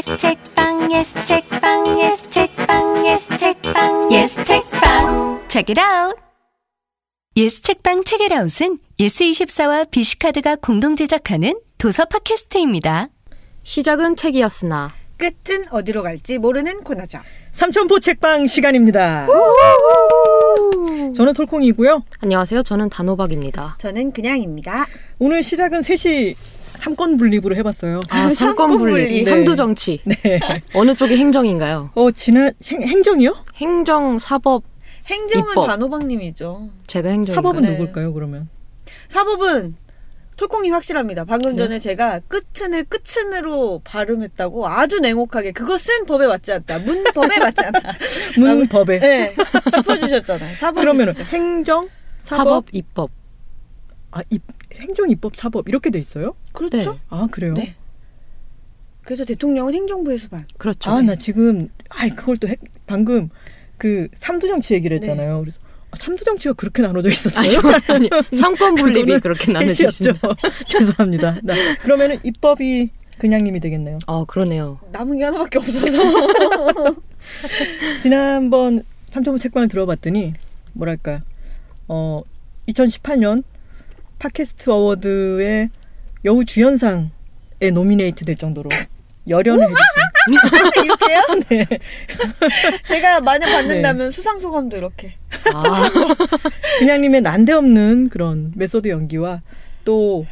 [0.00, 6.16] yes 책방 yes 책방 yes 책방 yes 책방 yes 책방 Check it out.
[7.36, 13.08] 예스 책방 책읽아웃은 예스24와 BC카드가 공동 제작하는 도서 팟캐스트입니다.
[13.62, 17.18] 시작은 책이었으나 끝은 어디로 갈지 모르는 코너죠.
[17.52, 19.26] 삼천포 책방 시간입니다.
[21.14, 22.04] 저는 톨콩이고요.
[22.20, 22.62] 안녕하세요.
[22.62, 23.76] 저는 단호박입니다.
[23.78, 24.86] 저는 그냥입니다.
[25.18, 26.34] 오늘 시작은 셋이
[26.80, 28.00] 삼권 분립으로 해봤어요.
[28.08, 29.24] 아, 삼권 분리, 네.
[29.24, 30.00] 삼두 정치.
[30.04, 30.40] 네.
[30.74, 31.90] 어느 쪽이 행정인가요?
[31.94, 33.44] 어 지난 행, 행정이요?
[33.56, 34.64] 행정, 사법,
[35.06, 35.66] 행정은 입법.
[35.66, 36.70] 단호박님이죠.
[36.86, 37.34] 제가 행정인가요?
[37.34, 37.70] 사법은 네.
[37.72, 38.14] 누굴까요?
[38.14, 38.48] 그러면
[39.08, 39.76] 사법은
[40.38, 41.26] 톨콩이 확실합니다.
[41.26, 41.64] 방금 네.
[41.64, 46.78] 전에 제가 끝은을 끝은으로 발음했다고 아주 냉혹하게 그것은 법에 맞지 않다.
[46.78, 47.92] 문법에 맞지 않다.
[48.40, 49.34] 문법에 네,
[49.70, 50.56] 짚어주셨잖아요.
[50.56, 51.88] 사법 그러면 행정
[52.20, 53.19] 사법, 사법 입법.
[54.12, 54.42] 아 입,
[54.74, 56.34] 행정 입법 사법 이렇게 돼 있어요?
[56.52, 56.92] 그렇죠.
[56.94, 56.98] 네.
[57.08, 57.54] 아 그래요?
[57.54, 57.76] 네.
[59.04, 60.46] 그래서 대통령은 행정부의 수반.
[60.58, 60.90] 그렇죠.
[60.90, 63.30] 아 나 지금 아 그걸 또 핵- 방금
[63.78, 65.06] 그 삼두 정치 얘기를 네.
[65.08, 65.40] 했잖아요.
[65.40, 67.60] 그래서 아, 삼두 정치가 그렇게 나눠져 있었어요?
[67.88, 69.50] 아니, 삼권 분립이 그렇게.
[69.52, 70.20] 나눠지신다.
[70.68, 71.38] 죄송합니다.
[71.42, 73.98] 나, 그러면은 입법이 그냥님이 되겠네요.
[74.06, 74.78] 아, 그러네요.
[74.92, 75.98] 남은 게 하나밖에 없어서.
[78.00, 80.34] 지난번 삼천포 책방을 들어봤더니
[80.72, 81.22] 뭐랄까
[81.88, 82.22] 어
[82.68, 83.42] 2018년
[84.20, 85.70] 팟캐스트 어워드의
[86.26, 87.08] 여우 주연상에
[87.72, 88.68] 노미네이트 될 정도로
[89.26, 91.20] 열연을 해주신 이렇게요?
[91.48, 91.66] 네.
[92.86, 95.14] 제가 만약 받는다면 수상 소감도 이렇게.
[95.54, 95.88] 아,
[96.78, 99.42] 그냥님의 난데없는 그런 메소드 연기와
[99.84, 100.26] 또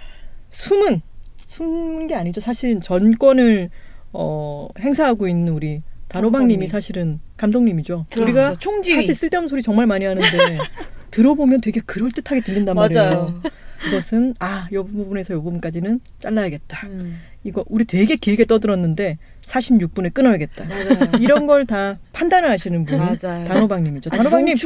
[0.50, 1.00] 숨은
[1.46, 2.40] 숨은 게 아니죠.
[2.42, 3.70] 사실 전권을
[4.12, 6.68] 어, 행사하고 있는 우리 단호박님이 단호박님.
[6.68, 8.04] 사실은 감독님이죠.
[8.20, 8.58] 우리가 그렇죠.
[8.58, 8.96] 총지휘.
[8.96, 10.28] 사실 쓸데없는 소리 정말 많이 하는데
[11.10, 13.40] 들어보면 되게 그럴 듯하게 들린단 말이에요.
[13.84, 16.86] 그것은 아, 요 부분에서 요 부분까지는 잘라야겠다.
[16.88, 20.64] 음, 이거 우리 되게 길게 떠들었는데 46분에 끊어야겠다.
[20.64, 21.10] 맞아요.
[21.20, 23.46] 이런 걸 다 판단을 하시는 분이 맞아요.
[23.46, 24.08] 단호박님이죠.
[24.12, 24.56] 아주 단호박님.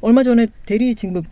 [0.00, 1.24] 얼마 전에 대리 진급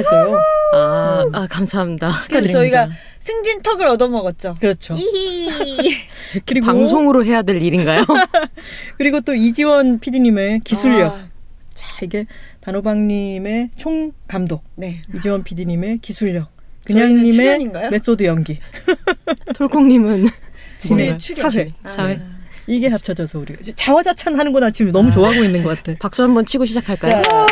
[0.00, 0.38] 했어요.
[0.74, 2.10] 아, 아, 감사합니다.
[2.28, 2.52] 그래서.
[2.52, 2.88] 저희가
[3.20, 4.54] 승진턱을 얻어먹었죠.
[4.60, 4.94] 그렇죠.
[6.46, 8.04] 그리고 방송으로 해야 될 일인가요?
[8.98, 11.12] 그리고 또 이지원 PD님의 기술력.
[11.14, 11.28] 아,
[11.74, 12.26] 자 이게
[12.60, 15.02] 단호박님의 총 감독, 네.
[15.14, 16.50] 이지원 PD님의 기술력,
[16.88, 17.70] 그냥님의?
[17.90, 18.58] 메소드 연기,
[19.54, 20.28] 톨콩님은
[20.88, 21.18] 뭐예요?
[21.18, 21.50] 출연.
[21.50, 22.18] 사회 사회.
[22.66, 25.10] 이게 합쳐져서 우리 자화자찬하는 거나 지금 너무 아.
[25.10, 25.96] 좋아하고 있는 것 같아.
[25.98, 27.22] 박수 한번 치고 시작할까요?
[27.22, 27.46] 자,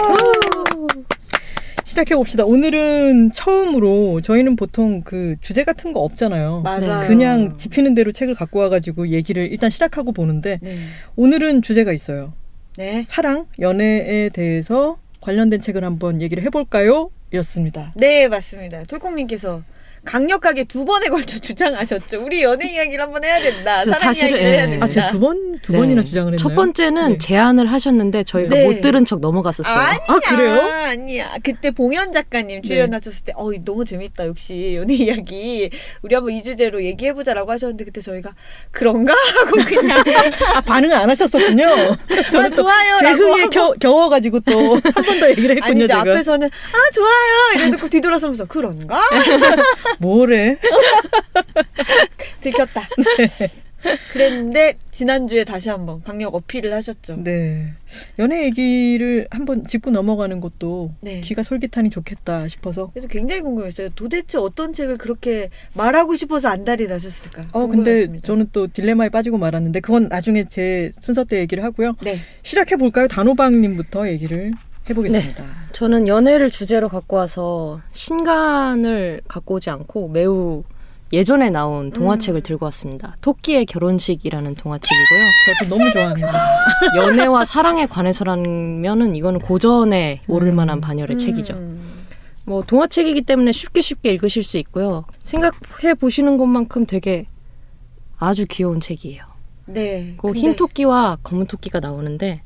[1.84, 2.44] 시작해 봅시다.
[2.44, 6.60] 오늘은 처음으로 저희는 보통 그 주제 같은 거 없잖아요.
[6.62, 7.06] 맞아요.
[7.06, 10.78] 그냥 집히는 대로 책을 갖고 와가지고 얘기를 일단 시작하고 보는데 네.
[11.14, 12.34] 오늘은 주제가 있어요.
[12.76, 13.02] 네.
[13.06, 17.10] 사랑, 연애에 대해서 관련된 책을 한번 얘기를 해볼까요?
[17.34, 17.92] 였습니다.
[17.96, 18.84] 네, 맞습니다.
[18.84, 19.64] 톨콩님께서
[20.06, 22.22] 강력하게 두 번에 걸쳐 주장하셨죠.
[22.24, 23.84] 우리 연애 이야기를 한번 해야 된다.
[23.84, 24.70] 사랑 이야기를 해야 예.
[24.70, 24.86] 된다.
[24.86, 25.78] 아, 제가 두 번, 두 네.
[25.78, 26.36] 번이나 주장을 했나요?
[26.38, 27.18] 첫 번째는 네.
[27.18, 28.66] 제안을 하셨는데 저희가 네.
[28.66, 29.74] 못 들은 척 넘어갔었어요.
[29.76, 30.60] 아니야, 아, 그래요?
[30.86, 31.34] 아니야.
[31.42, 32.66] 그때 봉현 작가님 네.
[32.68, 34.26] 출연하셨을 때, 어, 너무 재밌다.
[34.26, 35.68] 역시 연애 이야기.
[36.02, 38.32] 우리 한번 이 주제로 얘기해 보자라고 하셨는데, 그때 저희가,
[38.70, 39.12] 그런가?
[39.36, 40.02] 하고 그냥,
[40.54, 41.66] 아, 반응을 안 하셨었군요.
[41.66, 42.96] 아, 좋아요.
[42.98, 43.50] 제 라고 흥에 하고.
[43.50, 45.86] 겨, 겨워가지고 또 한 번 더 얘기를 했군요, 아니죠.
[45.88, 46.00] 제가.
[46.00, 47.54] 앞에서는, 아, 좋아요.
[47.56, 49.00] 이래놓고 뒤돌아서면서, 그런가?
[49.98, 50.58] 뭐래?
[52.40, 52.88] 들켰다.
[54.12, 57.22] 그랬는데, 지난주에 다시 한번 강력 어필을 하셨죠.
[57.22, 57.72] 네.
[58.18, 61.20] 연애 얘기를 한번 짚고 넘어가는 것도 네.
[61.20, 62.90] 귀가 솔깃하니 좋겠다 싶어서.
[62.92, 63.90] 그래서 굉장히 궁금했어요.
[63.90, 67.42] 도대체 어떤 책을 그렇게 말하고 싶어서 안달이 나셨을까?
[67.52, 68.26] 어, 근데 궁금했습니다.
[68.26, 71.94] 저는 또 딜레마에 빠지고 말았는데 그건 나중에 제 순서 때 얘기를 하고요.
[72.02, 72.18] 네.
[72.42, 73.06] 시작해 볼까요?
[73.06, 74.52] 단호박님부터 얘기를
[74.88, 75.44] 해보겠습니다.
[75.72, 80.64] 저는 연애를 주제로 갖고 와서 신간을 갖고 오지 않고 매우
[81.12, 83.14] 예전에 나온 동화책을 들고 왔습니다.
[83.20, 85.24] 토끼의 결혼식이라는 동화책이고요.
[85.60, 86.32] 저도 너무 좋아합니다.
[86.98, 91.54] 연애와 사랑에 관해서라면은 이거는 고전에 오를 만한 반열의 책이죠.
[91.54, 91.80] 음.
[92.44, 95.04] 뭐 동화책이기 때문에 쉽게 쉽게 읽으실 수 있고요.
[95.18, 97.26] 생각해 보시는 것만큼 되게
[98.18, 99.35] 아주 귀여운 책이에요.
[99.66, 100.14] 네.
[100.16, 102.42] 그 근데 흰 토끼와 검은 토끼가 나오는데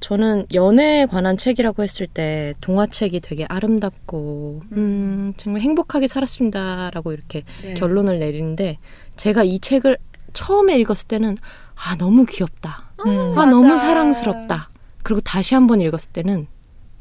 [0.00, 7.74] 저는 연애에 관한 책이라고 했을 때 동화책이 되게 아름답고 음 정말 행복하게 살았습니다라고 이렇게 네.
[7.74, 8.78] 결론을 내리는데
[9.16, 9.98] 제가 이 책을
[10.32, 11.38] 처음에 읽었을 때는
[11.74, 12.90] 아 너무 귀엽다.
[13.06, 13.10] 음.
[13.10, 13.50] 아 맞아.
[13.50, 14.70] 너무 사랑스럽다.
[15.02, 16.46] 그리고 다시 한번 읽었을 때는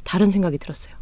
[0.04, 0.96] 다른 생각이 들었어요.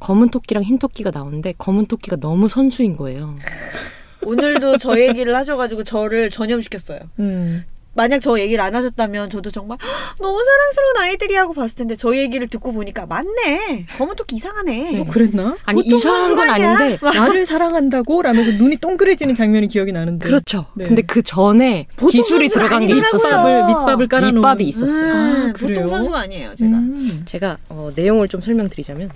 [0.00, 3.36] 검은 토끼랑 흰 토끼가 나오는데 검은 토끼가 너무 선수인 거예요.
[4.24, 7.00] 오늘도 저 얘기를 하셔가지고 저를 전염시켰어요.
[7.20, 7.64] 음.
[7.96, 9.78] 만약 저 얘기를 안 하셨다면 저도 정말
[10.20, 13.86] 너무 사랑스러운 아이들이 하고 봤을 텐데 저 얘기를 듣고 보니까 맞네.
[13.98, 15.00] 검은 토끼 이상하네.
[15.00, 15.56] 어, 그랬나?
[15.64, 16.50] 아니 보통 이상한 건?
[16.50, 18.22] 아닌데 나를 사랑한다고?
[18.22, 20.28] 라면서 눈이 동그래지는 장면이 기억이 나는데.
[20.28, 20.66] 그렇죠.
[20.76, 20.84] 네.
[20.84, 23.00] 근데 그 전에 보통 기술이 들어간 게 아니더라고요.
[23.08, 23.36] 있었어요.
[23.66, 25.02] 밑밥을 밑밥을 깔아놓은 밑밥이 있었어요.
[25.12, 25.88] 음, 아, 보통 그래요?
[25.88, 26.54] 선수가 아니에요.
[26.54, 26.70] 제가.
[26.76, 27.22] 음.
[27.24, 29.10] 제가 어, 내용을 좀 설명드리자면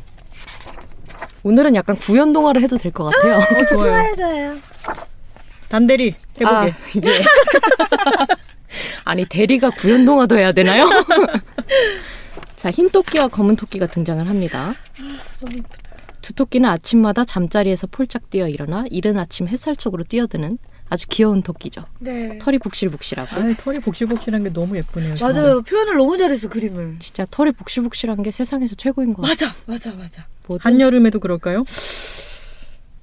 [1.42, 3.36] 오늘은 약간 구연 동화를 해도 될 것 같아요.
[3.38, 4.14] 어, 좋아요.
[4.16, 4.56] 좋아요.
[5.68, 6.46] 단대리 해보게.
[6.54, 6.74] 아, 예.
[9.10, 10.88] 아니 대리가 구연 동화도 해야 되나요?
[12.54, 14.72] 자, 흰 토끼와 검은 토끼가 등장을 합니다.
[16.22, 20.58] 두 토끼는 아침마다 잠자리에서 폴짝 뛰어 일어나 이른 아침 햇살 쪽으로 뛰어드는
[20.90, 21.86] 아주 귀여운 토끼죠.
[21.98, 22.38] 네.
[22.38, 25.14] 털이 북실북실하고 아, 털이 복실복실한 게 너무 예쁘네요.
[25.14, 25.32] 진짜.
[25.32, 25.62] 맞아요.
[25.62, 26.96] 표현을 너무 잘했어 그림을.
[27.00, 29.50] 진짜 털이 북실북실한 게 세상에서 최고인 것 같아요.
[29.66, 30.26] 맞아, 맞아, 맞아.
[30.60, 31.64] 한여름에도 그럴까요?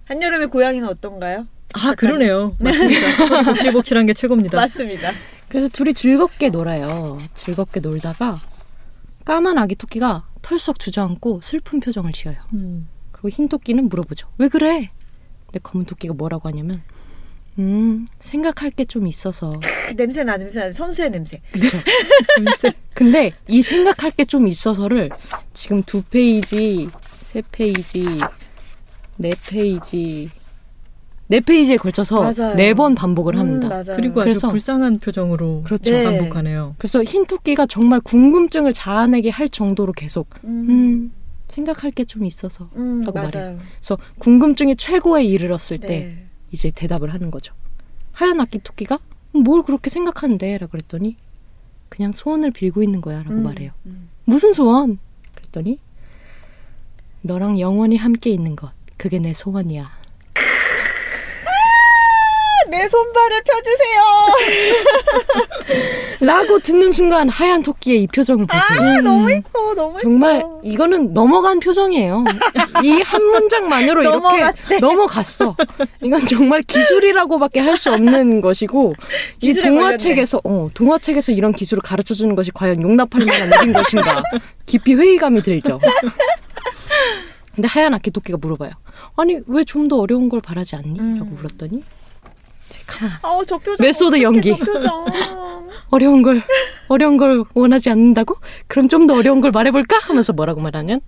[0.07, 1.48] 한여름의 고양이는 어떤가요?
[1.74, 2.56] 아 그러네요.
[2.59, 3.27] 맞습니다.
[3.27, 4.57] 털이 복실복실한 게 최고입니다.
[4.57, 5.12] 맞습니다.
[5.50, 7.18] 그래서 둘이 즐겁게 놀아요.
[7.33, 8.39] 즐겁게 놀다가
[9.25, 12.38] 까만 아기 토끼가 털썩 주저앉고 슬픈 표정을 지어요.
[12.54, 12.88] 음.
[13.12, 14.27] 그리고 흰 토끼는 물어보죠.
[14.38, 14.92] 왜 그래?
[15.45, 16.81] 근데 검은 토끼가 뭐라고 하냐면
[17.59, 20.71] 음 생각할 게 좀 있어서 그 냄새 나, 냄새 나.
[20.71, 21.42] 선수의 냄새.
[21.51, 21.77] 그쵸.
[22.94, 25.09] 근데 이 생각할 게 좀 있어서를
[25.54, 26.88] 지금 두 페이지,
[27.21, 28.06] 세 페이지,
[29.17, 30.29] 네 페이지,
[31.27, 32.31] 네 페이지에 걸쳐서.
[32.55, 33.69] 네 번 반복을 음, 합니다.
[33.69, 33.95] 맞아요.
[33.95, 35.91] 그리고 그래서- 아주 불쌍한 표정으로 그렇죠.
[35.91, 36.03] 네.
[36.03, 36.75] 반복하네요.
[36.77, 41.11] 그래서 흰 토끼가 정말 궁금증을 자아내게 할 정도로 계속 음, 음
[41.49, 43.29] 생각할 게 좀 있어서 음, 하고 맞아요.
[43.33, 43.59] 말해요.
[43.77, 46.23] 그래서 궁금증이 최고에 이르렀을 때 네.
[46.51, 47.53] 이제 대답을 하는 거죠.
[48.13, 48.99] 하얀 아기 토끼가
[49.35, 50.57] 음, 뭘 그렇게 생각하는데?
[50.57, 51.15] 라고 그랬더니
[51.89, 53.71] 그냥 소원을 빌고 있는 거야 라고 음, 말해요.
[53.85, 54.09] 음.
[54.25, 54.99] 무슨 소원?
[55.35, 55.79] 그랬더니
[57.21, 59.97] 너랑 영원히 함께 있는 것 그게 내 소원이야.
[62.69, 64.01] 내 손발을 펴주세요.
[66.27, 68.89] 라고 듣는 순간 하얀 토끼의 이 표정을 보세요.
[68.97, 70.59] 아, 너무 이뻐, 너무 정말 이뻐.
[70.63, 72.25] 이거는 넘어간 표정이에요.
[72.83, 74.79] 이 한 문장만으로 이렇게.
[74.81, 75.55] 넘어갔어.
[76.03, 78.94] 이건 정말 기술이라고밖에 할 수 없는 것이고
[79.39, 84.23] 이 동화책에서 어, 동화책에서 이런 기술을 가르쳐 주는 것이 과연 용납할 만한 일인 것인가
[84.65, 85.79] 깊이 회의감이 들죠.
[87.57, 88.69] 근데 하얀 아기 토끼가 물어봐요.
[89.15, 91.00] 아니 왜 좀 더 어려운 걸 바라지 않니?
[91.00, 91.18] 음.
[91.18, 91.83] 라고 물었더니
[92.69, 93.83] 제가 아우, 저 표정.
[93.83, 94.50] 메소드 연기.
[94.50, 95.06] 저 표정.
[95.89, 96.44] 어려운 걸
[96.88, 98.36] 어려운 걸 원하지 않는다고?
[98.68, 99.98] 그럼 좀 더 어려운 걸 말해볼까?
[100.00, 101.01] 하면서 뭐라고 말하면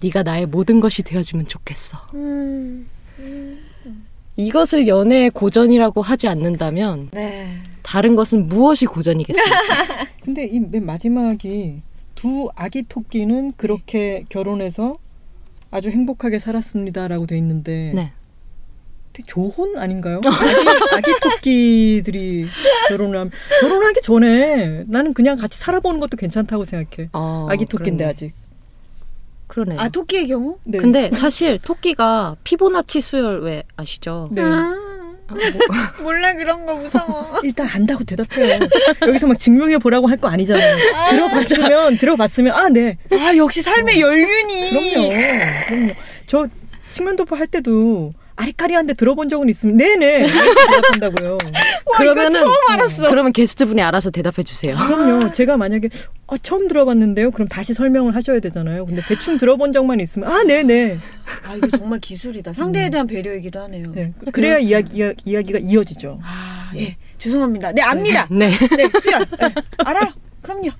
[0.00, 1.98] 네가 나의 모든 것이 되어주면 좋겠어.
[2.14, 2.88] 음,
[4.36, 7.48] 이것을 연애의 고전이라고 하지 않는다면 네.
[7.82, 9.56] 다른 것은 무엇이 고전이겠습니까?
[10.24, 11.82] 근데 이 맨 마지막이
[12.14, 14.98] 두 아기 토끼는 그렇게 결혼해서
[15.74, 18.12] 아주 행복하게 살았습니다라고 돼 있는데 네.
[19.12, 20.20] 되게 조혼 아닌가요?
[20.24, 22.46] 아기, 아기 토끼들이
[22.88, 27.10] 결혼을 하면 결혼하기 전에 나는 그냥 같이 살아보는 것도 괜찮다고 생각해.
[27.12, 28.10] 어, 아기 토끼인데 그러네.
[28.10, 28.34] 아직.
[29.48, 29.80] 그러네요.
[29.80, 30.58] 아, 토끼의 경우?
[30.62, 30.78] 네.
[30.78, 34.28] 근데 사실 토끼가 피보나치 수열 왜 아시죠?
[34.30, 34.42] 네.
[34.42, 34.76] 아,
[36.02, 37.40] 몰라, 그런 거 무서워.
[37.44, 38.58] 일단 안다고 대답해요.
[39.02, 40.76] 여기서 막 증명해 보라고 할 거 아니잖아요.
[41.10, 42.98] 들어봤으면 들어봤으면 아 네.
[43.10, 44.70] 아, 역시 삶의 연륜이.
[44.92, 45.08] 그럼요.
[45.66, 45.92] 그럼요.
[46.26, 46.46] 저
[46.88, 51.38] 측면 도포 할 때도 아리까리한데 들어본 적은 있으면 네네 이렇게 대답한다고요.
[51.96, 53.08] 그러면은 처음 알았어.
[53.10, 54.74] 그러면 게스트분이 알아서 대답해 주세요.
[54.76, 55.32] 그럼요.
[55.34, 55.88] 제가 만약에
[56.26, 57.30] 아, 처음 들어봤는데요.
[57.30, 58.86] 그럼 다시 설명을 하셔야 되잖아요.
[58.86, 60.98] 근데 대충 들어본 적만 있으면 아 네네.
[61.48, 62.52] 아, 이거 정말 기술이다.
[62.52, 63.92] 상대에 대한 배려이기도 하네요.
[63.92, 64.12] 네.
[64.32, 66.20] 그래야 이야기 이야, 이야기가 이어지죠.
[66.22, 66.96] 아, 예.
[67.18, 67.72] 죄송합니다.
[67.72, 68.26] 네, 압니다.
[68.30, 68.50] 네.
[68.50, 69.24] 네, 수연.
[69.38, 70.10] 네, 알아요.
[70.42, 70.70] 그럼요.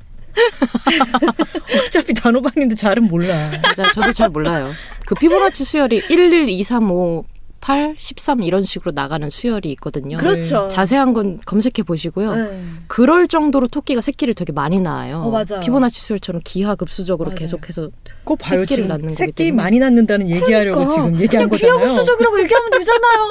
[1.86, 3.50] 어차피 단호박님도 잘은 몰라.
[3.62, 4.72] 맞아, 저도 잘 몰라요.
[5.06, 7.24] 그 피보나치 수열이 11, 2, 3, 5,
[7.64, 10.18] 8, 13 이런 식으로 나가는 수열이 있거든요.
[10.18, 10.68] 그렇죠.
[10.68, 12.34] 자세한 건 검색해 보시고요.
[12.34, 12.60] 네.
[12.88, 15.22] 그럴 정도로 토끼가 새끼를 되게 많이 낳아요.
[15.22, 15.62] 어, 맞아요.
[15.62, 17.38] 피보나치 수열처럼 기하급수적으로 맞아요.
[17.38, 17.88] 계속해서
[18.24, 19.62] 꼭 봐요 새끼를 지금 낳는 거기 새끼 때문에.
[19.62, 20.94] 많이 낳는다는 얘기하려고 그러니까.
[20.94, 21.78] 지금 얘기한 거잖아요.
[21.78, 23.28] 기하급수적이라고 얘기하면 되잖아요.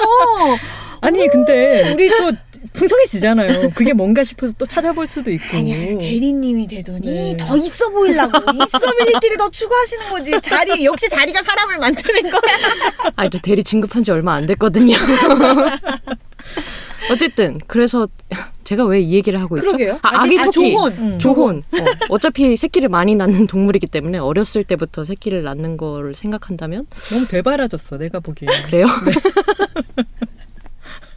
[1.00, 2.32] 아니 근데 우리 또
[2.72, 3.70] 풍성해지잖아요.
[3.74, 5.58] 그게 뭔가 싶어서 또 찾아볼 수도 있고.
[5.58, 7.36] 아니야 대리님이 되더니 네.
[7.38, 12.40] 더 있어 보이려고 있어빌리티를 더 추구하시는 거지 자리 역시 자리가 사람을 만드는 거야
[13.16, 14.96] 아니 저 대리 진급한 지 얼마 안 됐거든요.
[17.10, 18.08] 어쨌든 그래서
[18.64, 19.66] 제가 왜 이 얘기를 하고 있죠?
[19.66, 19.98] 그러게요.
[20.00, 20.72] 아, 아기 아, 토끼.
[20.72, 20.92] 조혼.
[20.94, 21.18] 음.
[21.18, 21.62] 조혼.
[22.08, 22.18] 어.
[22.18, 28.20] 차피 새끼를 많이 낳는 동물이기 때문에 어렸을 때부터 새끼를 낳는 거를 생각한다면 너무 되바라졌어 내가
[28.20, 28.48] 보기에.
[28.64, 28.86] 그래요?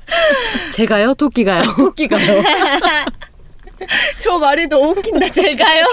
[0.74, 1.14] 제가요?
[1.14, 1.64] 토끼가요?
[1.78, 2.44] 토끼가요.
[4.18, 5.86] 저 말이 너무 웃긴다 제가요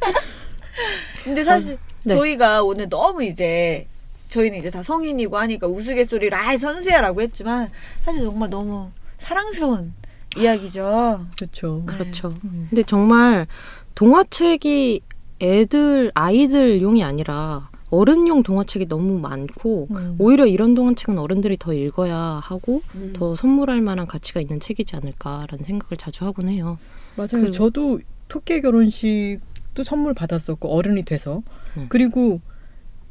[1.22, 2.14] 근데 사실 네.
[2.14, 3.86] 저희가 오늘 너무 이제
[4.30, 7.70] 저희는 이제 다 성인이고 하니까 우스갯소리로 아 선수야라고 했지만
[8.04, 9.92] 사실 정말 너무 사랑스러운
[10.36, 11.26] 이야기죠.
[11.36, 11.82] 그렇죠.
[11.84, 12.28] 그렇죠.
[12.44, 12.66] 음.
[12.70, 13.46] 근데 정말
[13.94, 15.02] 동화책이
[15.42, 20.16] 애들 아이들 용이 아니라 어른용 동화책이 너무 많고 음.
[20.18, 23.12] 오히려 이런 동화책은 어른들이 더 읽어야 하고 음.
[23.14, 26.78] 더 선물할 만한 가치가 있는 책이지 않을까라는 생각을 자주 하곤 해요.
[27.16, 27.28] 맞아요.
[27.44, 31.42] 그- 저도 토끼 결혼식도 선물 받았었고 어른이 돼서
[31.76, 31.84] 음.
[31.90, 32.40] 그리고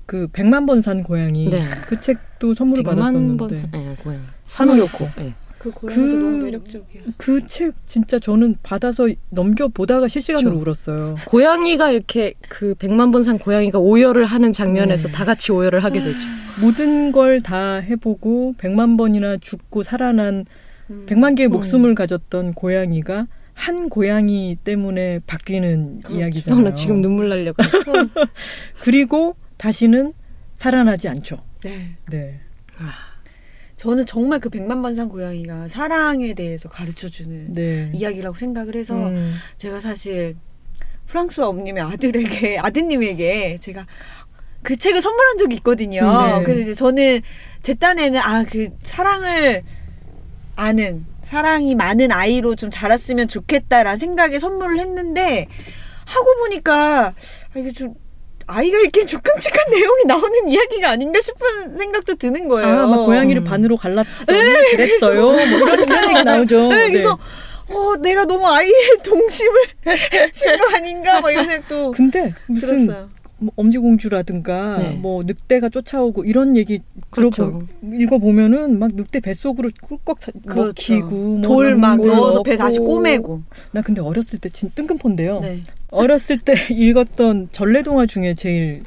[0.07, 1.61] 그 백만 번 산 고양이 네.
[1.87, 4.19] 그 책도 선물을 받았었는데 번 사- 네, 고양.
[4.43, 5.35] 산호였고 네.
[5.61, 7.01] 그 고양이도 그- 너무 매력적이야.
[7.17, 10.61] 그 책 진짜 저는 받아서 넘겨 보다가 실시간으로 그쵸.
[10.61, 11.15] 울었어요.
[11.27, 15.13] 고양이가 이렇게 그 백만 번 산 고양이가 오열을 하는 장면에서 네.
[15.13, 16.27] 다 같이 오열을 하게 되죠.
[16.59, 20.45] 모든 걸 다 해보고 백만 번이나 죽고 살아난
[20.89, 21.05] 음.
[21.05, 21.51] 백만 개의 음.
[21.51, 26.17] 목숨을 가졌던 고양이가 한 고양이 때문에 바뀌는 그렇죠.
[26.19, 26.63] 이야기잖아요.
[26.63, 27.57] 나 지금 눈물 나려고.
[28.81, 30.13] 그리고 다시는
[30.55, 31.37] 살아나지 않죠.
[31.63, 31.97] 네.
[32.09, 32.39] 네.
[33.81, 37.89] 저는 정말 그 백만 번산 고양이가 사랑에 대해서 가르쳐주는 네.
[37.95, 39.33] 이야기라고 생각을 해서 음.
[39.57, 40.35] 제가 사실
[41.07, 43.87] 프랑스와 엄님의 아들에게 아드님에게 제가
[44.61, 46.01] 그 책을 선물한 적이 있거든요.
[46.01, 46.43] 네.
[46.43, 47.21] 그래서 이제 저는
[47.63, 49.63] 제 딴에는 아 그 사랑을
[50.55, 55.47] 아는 사랑이 많은 아이로 좀 자랐으면 좋겠다라는 생각에 선물을 했는데
[56.05, 57.13] 하고 보니까 아,
[57.57, 57.95] 이게 좀
[58.51, 62.67] 아이가 읽기엔 좀 끔찍한 내용이 나오는 이야기가 아닌가 싶은 생각도 드는 거예요.
[62.67, 63.45] 아, 막 고양이를 음.
[63.45, 64.39] 반으로 갈랐더니
[64.71, 65.21] 그랬어요.
[65.21, 66.67] 뭐 이런, 이런 얘기 나오죠.
[66.69, 67.17] 네, 그래서
[67.69, 69.61] 어 내가 너무 아이의 동심을
[70.33, 73.09] 진거 아닌가 막 이런 생각도 근데 무슨 들었어요.
[73.41, 74.91] 뭐 엄지공주라든가 네.
[74.95, 76.79] 뭐 늑대가 쫓아오고 이런 얘기
[77.09, 77.65] 그렇죠.
[77.81, 80.93] 들어보 읽어보면은 막 늑대 뱃속으로 꿀꺽 차- 그렇죠.
[80.93, 82.55] 먹히고 뭐돌막물 넣어서 배.
[82.55, 83.41] 다시 꼬매고.
[83.71, 85.39] 나 근데 어렸을 때 진 뜬금포인데요.
[85.39, 85.61] 네.
[85.89, 88.83] 어렸을 때 읽었던 전래동화 중에 제일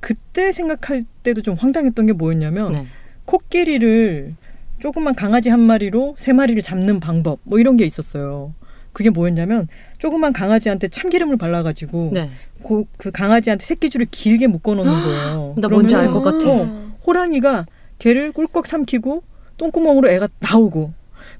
[0.00, 2.86] 그때 생각할 때도 좀 황당했던 게 뭐였냐면 네.
[3.26, 4.34] 코끼리를
[4.80, 8.54] 조그만 강아지 한 마리로 세 마리를 잡는 방법 뭐 이런 게 있었어요.
[8.92, 12.30] 그게 뭐였냐면 조그만 강아지한테 참기름을 발라가지고 네.
[12.66, 15.54] 그, 그 강아지한테 새끼줄을 길게 묶어놓는 거예요.
[15.58, 16.48] 나 뭔지 알 것 같아.
[16.48, 17.66] 어, 호랑이가
[17.98, 19.22] 개를 꿀꺽 삼키고
[19.56, 20.92] 똥구멍으로 애가 나오고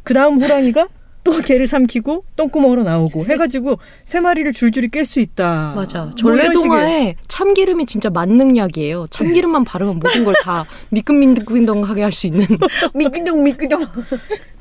[0.03, 0.89] 그 다음 호랑이가
[1.25, 5.75] 또 개를 삼키고 똥구멍으로 나오고 해가지고 세 마리를 줄줄이 깰 수 있다.
[5.77, 6.05] 맞아.
[6.05, 9.07] 뭐 전래 이런 식의- 동화에 참기름이 진짜 만능약이에요.
[9.11, 12.47] 참기름만 바르면 모든 걸 다 미끈미끈하게 할 수 있는.
[12.95, 13.85] 미끄덩 미끄덩.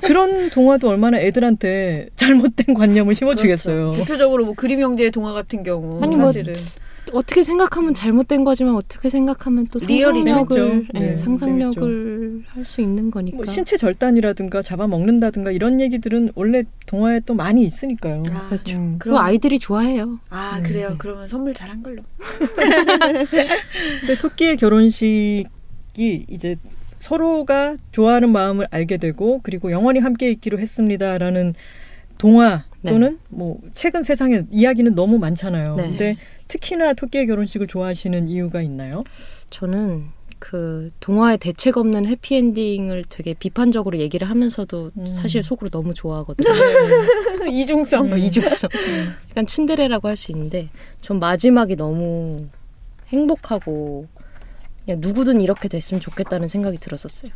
[0.02, 3.92] 그런 동화도 얼마나 애들한테 잘못된 관념을 심어주겠어요.
[3.92, 3.98] 그렇죠.
[4.04, 6.54] 대표적으로 뭐 그림 형제의 동화 같은 경우 아니, 뭐 사실은
[7.14, 10.28] 어떻게 생각하면 잘못된 거지만 어떻게 생각하면 또 리얼이죠.
[10.30, 10.88] 상상력을 재밌죠.
[10.96, 13.38] 예, 네, 상상력을 할 수 있는 거니까.
[13.38, 18.24] 뭐 신체 절단이라든가 잡아먹는다든가 이런 얘기들은 원래 동화에 또 많이 있으니까요.
[18.32, 18.78] 아, 그렇죠.
[18.78, 18.96] 음.
[19.00, 20.20] 그리고 아이들이 좋아해요.
[20.30, 20.90] 아 음, 그래요.
[20.90, 20.96] 네.
[20.98, 22.02] 그러면 선물 잘한 걸로.
[24.02, 26.56] 근데 토끼의 결혼식이 이제
[26.98, 31.54] 서로가 좋아하는 마음을 알게 되고 그리고 영원히 함께 있기로 했습니다라는
[32.18, 32.92] 동화 네.
[32.92, 35.76] 또는 뭐 최근 세상에 이야기는 너무 많잖아요.
[35.76, 35.84] 네.
[35.90, 39.04] 근데 특히나 토끼의 결혼식을 좋아하시는 이유가 있나요?
[39.50, 40.08] 저는
[40.40, 45.08] 그 동화의 대책 없는 해피엔딩을 되게 비판적으로 얘기를 하면서도 음.
[45.08, 46.48] 사실 속으로 너무 좋아하거든요.
[47.50, 48.08] 이중성.
[48.10, 48.70] 뭐 이중성.
[49.32, 50.70] 약간 츤데레라고 할 수 있는데
[51.02, 52.48] 전 마지막이 너무
[53.10, 54.08] 행복하고
[54.86, 57.32] 그냥 누구든 이렇게 됐으면 좋겠다는 생각이 들었었어요.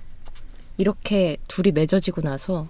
[0.77, 2.68] 이렇게 둘이 맺어지고 나서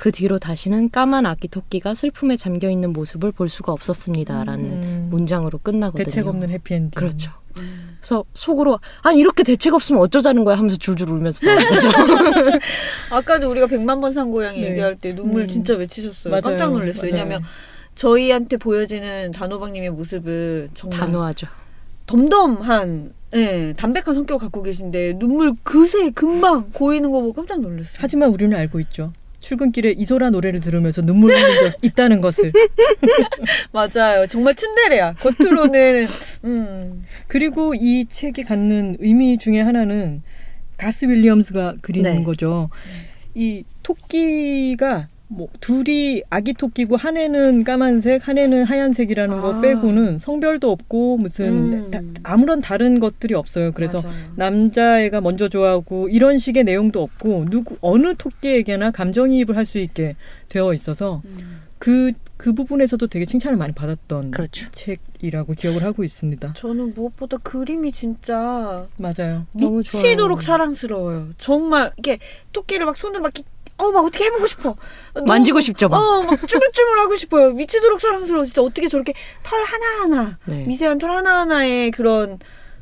[0.00, 5.06] 그 뒤로 다시는 까만 아기 토끼가 슬픔에 잠겨 있는 모습을 볼 수가 없었습니다라는 음.
[5.10, 6.04] 문장으로 끝나거든요.
[6.06, 6.92] 대책 없는 해피엔딩.
[6.94, 7.30] 그렇죠.
[7.52, 11.40] 그래서 속으로 아니 이렇게 대책 없으면 어쩌자는 거야 하면서 줄줄 울면서.
[13.12, 14.70] 아까도 우리가 백만 번 산 고양이 네.
[14.70, 15.48] 얘기할 때 눈물 음.
[15.48, 16.30] 진짜 외치셨어요.
[16.30, 16.40] 맞아요.
[16.44, 17.02] 깜짝 놀랐어요.
[17.02, 17.12] 맞아요.
[17.12, 17.42] 왜냐하면
[17.94, 21.46] 저희한테 보여지는 단호박님의 모습은 정말 단호하죠.
[22.06, 27.98] 덤덤한, 예, 담백한 성격 을 갖고 계신데 눈물 그새 금방 고이는 거 보고 깜짝 놀랐어요.
[27.98, 29.12] 하지만 우리는 알고 있죠.
[29.40, 32.52] 출근길에 이소라 노래를 들으면서 눈물 흘린 적 있다는 것을.
[33.72, 34.26] 맞아요.
[34.26, 35.14] 정말 츤데레야.
[35.14, 36.06] 겉으로는
[36.44, 37.04] 음.
[37.26, 40.22] 그리고 이 책이 갖는 의미 중에 하나는
[40.76, 42.22] 가스 윌리엄스가 그리는 네.
[42.22, 42.70] 거죠.
[43.34, 49.40] 이 토끼가 뭐 둘이 아기 토끼고 한 애는 까만색, 한 애는 하얀색이라는 아.
[49.40, 51.90] 거 빼고는 성별도 없고 무슨 음.
[51.92, 53.70] 다- 아무런 다른 것들이 없어요.
[53.70, 54.14] 그래서 맞아요.
[54.34, 60.16] 남자애가 먼저 좋아하고 이런 식의 내용도 없고 누구 어느 토끼에게나 감정이입을 할 수 있게
[60.48, 61.60] 되어 있어서 음.
[61.78, 62.10] 그
[62.40, 64.66] 그 부분에서도 되게 칭찬을 많이 받았던 그렇죠.
[64.70, 66.54] 책이라고 기억을 하고 있습니다.
[66.56, 69.44] 저는 무엇보다 그림이 진짜 맞아요.
[69.52, 70.46] 너무 미치도록 좋아요.
[70.46, 71.28] 사랑스러워요.
[71.36, 72.18] 정말 이게
[72.54, 73.30] 토끼를 막 손으로 막
[73.76, 74.74] 어, 막 어떻게 해보고 싶어.
[75.12, 75.98] 너무 만지고 싶죠, 막.
[75.98, 77.50] 어, 막 쭈글쭈글하고 싶어요.
[77.52, 78.46] 미치도록 사랑스러워.
[78.46, 80.64] 진짜 어떻게 저렇게 털 하나 하나, 네.
[80.66, 82.38] 미세한 털 하나 하나에 그런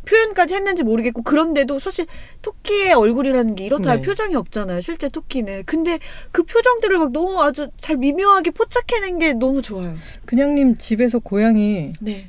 [0.09, 2.07] 표현까지 했는지 모르겠고 그런데도 사실
[2.43, 4.03] 토끼의 얼굴이라는 게 이렇다 할 네.
[4.07, 4.81] 표정이 없잖아요.
[4.81, 5.65] 실제 토끼는.
[5.67, 5.99] 근데
[6.33, 9.95] 그 표정들을 막 너무 아주 잘 미묘하게 포착해낸 게 너무 좋아요.
[10.25, 12.29] 그냥님 집에서 고양이 네.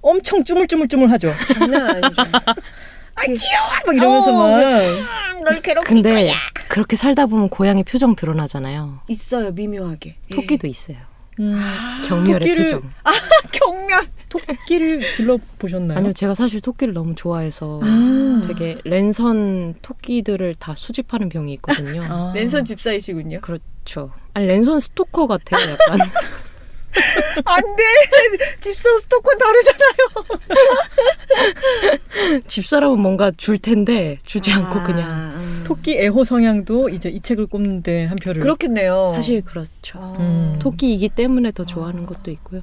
[0.00, 1.32] 엄청 쭈물쭈물쭈물하죠.
[1.54, 2.22] 장난 아니죠.
[3.16, 6.32] 아 귀여워 막 이러면서 어, 막널 괴롭힐 근데 거야.
[6.68, 9.00] 그렇게 살다 보면 고양이 표정 드러나잖아요.
[9.06, 10.16] 있어요 미묘하게.
[10.30, 10.34] 예.
[10.34, 10.96] 토끼도 있어요.
[11.40, 11.58] 음,
[12.06, 12.82] 경멸의 토끼를- 표정.
[13.52, 14.06] 경멸.
[14.28, 15.96] 토끼를 길러 보셨나요?
[15.98, 18.44] 아니요, 제가 사실 토끼를 너무 좋아해서 아.
[18.48, 22.02] 되게 랜선 토끼들을 다 수집하는 병이 있거든요.
[22.10, 22.32] 아.
[22.34, 23.40] 랜선 집사이시군요.
[23.42, 24.10] 그렇죠.
[24.32, 25.98] 아니 랜선 스토커 같아요, 약간.
[27.44, 27.82] 안 돼.
[28.60, 29.98] 집사 스토커는 다르잖아요.
[32.46, 35.02] 집사람은 뭔가 줄 텐데 주지 않고 그냥.
[35.06, 39.12] 아, 토끼 애호 성향도 이제 이 책을 꼽는데 한 표를 그렇겠네요.
[39.14, 39.98] 사실 그렇죠.
[39.98, 40.16] 아.
[40.18, 40.56] 음.
[40.60, 42.62] 토끼이기 때문에 더 좋아하는 것도 있고요.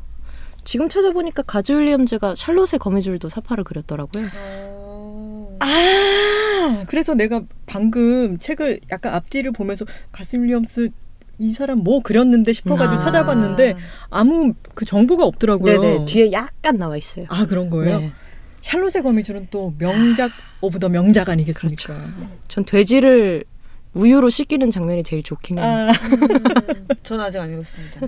[0.63, 4.27] 지금 찾아보니까 가즈 윌리엄즈가 샬롯의 거미줄도 사파를 그렸더라고요.
[4.35, 5.57] 어.
[5.59, 10.89] 아 그래서 내가 방금 책을 약간 앞뒤를 보면서 가스 윌리엄스
[11.41, 12.99] 이 사람 뭐 그렸는데 싶어가지고 아.
[12.99, 13.75] 찾아봤는데
[14.11, 15.81] 아무 그 정보가 없더라고요.
[15.81, 17.25] 네네 뒤에 약간 나와 있어요.
[17.29, 17.99] 아 그런 거예요?
[17.99, 18.11] 네.
[18.61, 20.31] 샬롯의 거미줄은 또 명작
[20.61, 21.95] of the 명작 아니겠습니까?
[22.47, 23.43] 전 돼지를
[23.95, 25.65] 우유로 씻기는 장면이 제일 좋긴 해요.
[25.65, 25.91] 아
[27.03, 28.01] 전 아직 안 읽었습니다.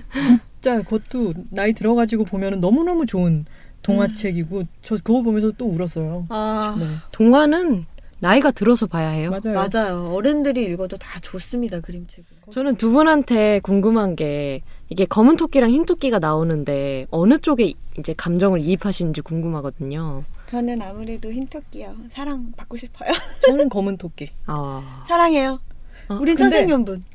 [0.62, 3.44] 진짜 그것도 나이 들어가지고 보면은 너무 너무 좋은
[3.82, 6.26] 동화책이고 저 그거 보면서 또 울었어요.
[6.28, 7.84] 아 네 동화는
[8.24, 9.30] 나이가 들어서 봐야 해요.
[9.30, 9.68] 맞아요.
[9.70, 10.14] 맞아요.
[10.14, 12.24] 어른들이 읽어도 다 좋습니다 그림책은.
[12.50, 18.60] 저는 두 분한테 궁금한 게 이게 검은 토끼랑 흰 토끼가 나오는데 어느 쪽에 이제 감정을
[18.60, 20.24] 이입하시는지 궁금하거든요.
[20.46, 21.94] 저는 아무래도 흰 토끼요.
[22.12, 23.10] 사랑 받고 싶어요.
[23.46, 24.30] 저는 검은 토끼.
[24.46, 25.60] 아, 사랑해요.
[26.08, 27.02] 어, 우린 근데- 천생연분.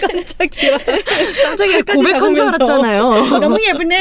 [0.00, 0.78] 깜짝이야.
[1.44, 2.44] 깜짝이야 고백한 줄.
[2.44, 3.38] 알았잖아요.
[3.40, 3.98] 너무 예쁘네.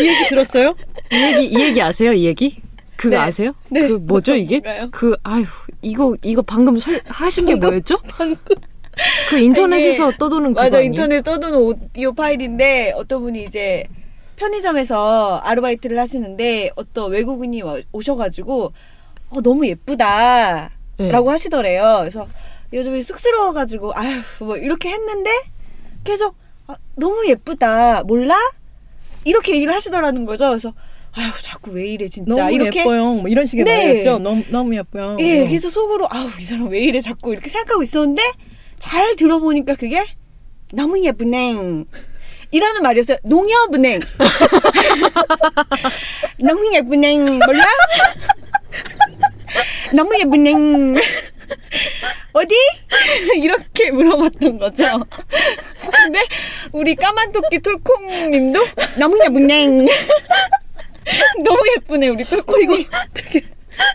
[0.00, 0.74] 이 얘기 들었어요?
[1.12, 2.12] 이 얘기 이 얘기 아세요?
[2.12, 2.60] 이 얘기?
[2.96, 3.22] 그거 네.
[3.22, 3.52] 아세요?
[3.70, 3.88] 네.
[3.88, 4.60] 그 뭐죠 이게?
[4.60, 4.88] 뭔가요?
[4.90, 5.44] 그 아유
[5.82, 7.98] 이거 이거 방금 설, 하신 게 뭐였죠?
[8.08, 8.36] 방금
[9.30, 10.90] 그 인터넷에서 떠도는 그거 맞아 아니에요?
[10.90, 13.86] 인터넷 떠도는 오디오 파일인데 어떤 분이 이제
[14.36, 18.72] 편의점에서 아르바이트를 하시는데 어떤 외국인이 와- 오셔가지고
[19.30, 21.12] 어, 너무 예쁘다라고 네.
[21.12, 21.98] 하시더래요.
[22.00, 22.26] 그래서
[22.72, 25.30] 요즘에 쑥스러워가지고 아휴 뭐 이렇게 했는데
[26.04, 26.34] 계속
[26.66, 28.36] 아, 너무 예쁘다 몰라
[29.24, 30.48] 이렇게 얘기를 하시더라는 거죠.
[30.48, 30.72] 그래서
[31.12, 33.14] 아휴 자꾸 왜 이래 진짜 너무 이렇게 예뻐요.
[33.14, 33.86] 뭐 이런 식의 네.
[33.86, 34.18] 말이었죠.
[34.18, 35.16] 너무 너무 예뻐요.
[35.20, 35.46] 예, 어.
[35.46, 38.22] 그래서 속으로 아우 이 사람 왜 이래 자꾸 이렇게 생각하고 있었는데
[38.78, 40.04] 잘 들어보니까 그게
[40.72, 41.84] 너무 예쁘네.
[42.52, 43.18] 이라는 말이었어요.
[43.24, 44.00] 농협은행.
[46.38, 47.16] 너무 예쁘네.
[47.18, 47.64] 몰라?
[49.94, 51.00] 너무 예쁘네.
[52.32, 52.54] 어디?
[53.38, 54.84] 이렇게 물어봤던 거죠.
[56.02, 56.20] 근데
[56.72, 58.60] 우리 까만 토끼 톨콩님도
[58.98, 59.66] 너무 예쁘네.
[61.44, 62.86] 너무 예쁘네 우리 톨콩님.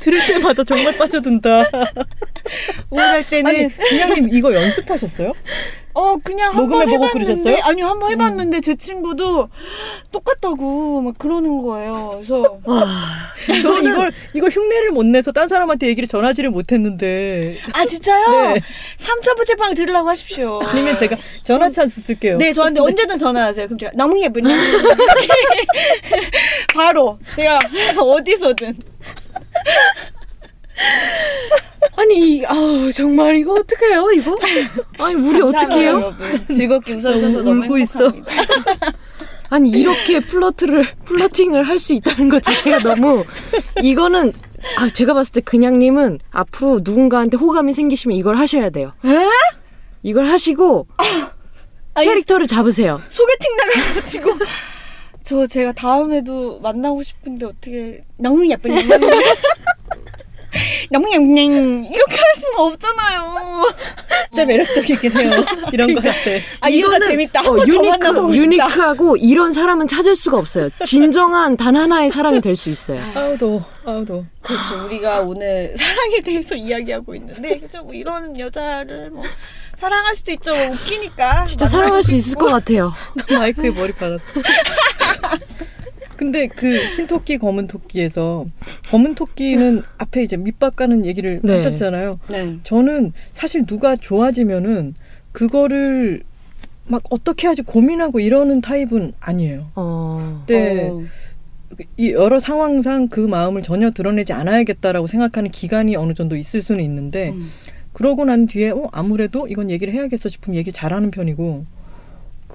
[0.01, 1.69] 들을 때마다 정말 빠져든다.
[2.89, 5.33] 우울할 때는 아니, 그냥님 이거 연습하셨어요?
[5.97, 7.55] 어 그냥 한번 녹음해 보고 해봤는데 그러셨어요?
[7.55, 7.61] 음.
[7.63, 9.47] 아니요 한 번 해봤는데 제 친구도
[10.11, 12.11] 똑같다고 막 그러는 거예요.
[12.15, 12.59] 그래서
[13.61, 18.53] 저 이걸 이걸 흉내를 못 내서 딴 사람한테 얘기를 전하지를 못했는데 아 진짜요?
[18.55, 18.61] 네.
[18.97, 20.59] 삼천 부채빵 들으라고 하십시오.
[20.63, 22.37] 아니면 제가 전화 찬스 쓸게요.
[22.39, 23.67] 네 저한테 언제든 전화하세요.
[23.67, 24.53] 그럼 제가 너무 예쁘네.
[26.75, 27.57] 바로 제가
[27.97, 28.75] 어디서든
[31.97, 34.35] 아니 이- 아우 정말 이거 어떻게 해요 이거?
[34.97, 35.91] 아니 우리 어떻게 해요?
[36.17, 36.45] 여러분.
[36.53, 38.11] 즐겁게 웃어주셔서 너무 울고 있어.
[39.49, 43.23] 아니 이렇게 플러트를 플러팅을 할 수 있다는 것 자체가 너무
[43.81, 44.33] 이거는
[44.77, 48.93] 아 제가 봤을 때 그냥님은 앞으로 누군가한테 호감이 생기시면 이걸 하셔야 돼요.
[50.03, 50.87] 이걸 하시고
[51.93, 53.01] 아니, 캐릭터를 잡으세요.
[53.09, 54.31] 소개팅 나가가지고
[55.23, 58.69] 저 제가 다음에도 만나고 싶은데 어떻게 너무 예쁘
[60.91, 61.43] 예쁘네
[61.93, 63.35] 이렇게 할 수는 없잖아요
[64.29, 65.45] 진짜 매력적이긴 해요.
[65.71, 66.41] 이런 거할 때.
[66.59, 70.69] 아이 여자 재밌다 어, 유니크 유니크하고 이런 사람은 찾을 수가 없어요.
[70.83, 73.01] 진정한 단 하나의 사랑이 될 수 있어요.
[73.15, 73.65] 아우 더워.
[73.85, 74.25] 아우 더워.
[74.41, 79.23] 그렇죠 우리가 오늘 사랑에 대해서 이야기하고 있는데 그죠 뭐 이런 여자를 뭐
[79.77, 82.93] 사랑할 수도 있죠 뭐 웃기니까 진짜 사랑할 수 있을 것 같아요.
[83.31, 84.25] 마이크에 머리 박았어.
[86.15, 88.45] 근데 그 흰 토끼 검은 토끼에서
[88.89, 91.53] 검은 토끼는 앞에 이제 밑밥 가는 얘기를 네.
[91.53, 92.19] 하셨잖아요.
[92.29, 94.93] 네 저는 사실 누가 좋아지면은
[95.31, 96.23] 그거를
[96.87, 99.71] 막 어떻게 하지 고민하고 이러는 타입은 아니에요.
[99.75, 100.89] 어, 네.
[100.89, 101.01] 어,
[101.97, 107.29] 이 여러 상황상 그 마음을 전혀 드러내지 않아야겠다라고 생각하는 기간이 어느 정도 있을 수는 있는데
[107.31, 107.49] 음.
[107.91, 111.65] 그러고 난 뒤에 어 아무래도 이건 얘기를 해야겠어 싶으면 얘기 잘하는 편이고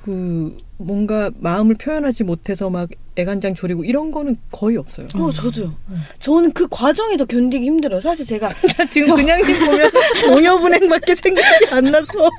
[0.04, 5.06] 그 뭔가 마음을 표현하지 못해서 막 애간장 조리고 이런 거는 거의 없어요.
[5.14, 5.74] 어, 저도요.
[6.18, 8.00] 저는 그 과정이 더 견디기 힘들어요.
[8.00, 9.90] 사실 제가 나 지금 그냥 님 보면
[10.24, 12.30] 동여분행밖에 생각이 안 나서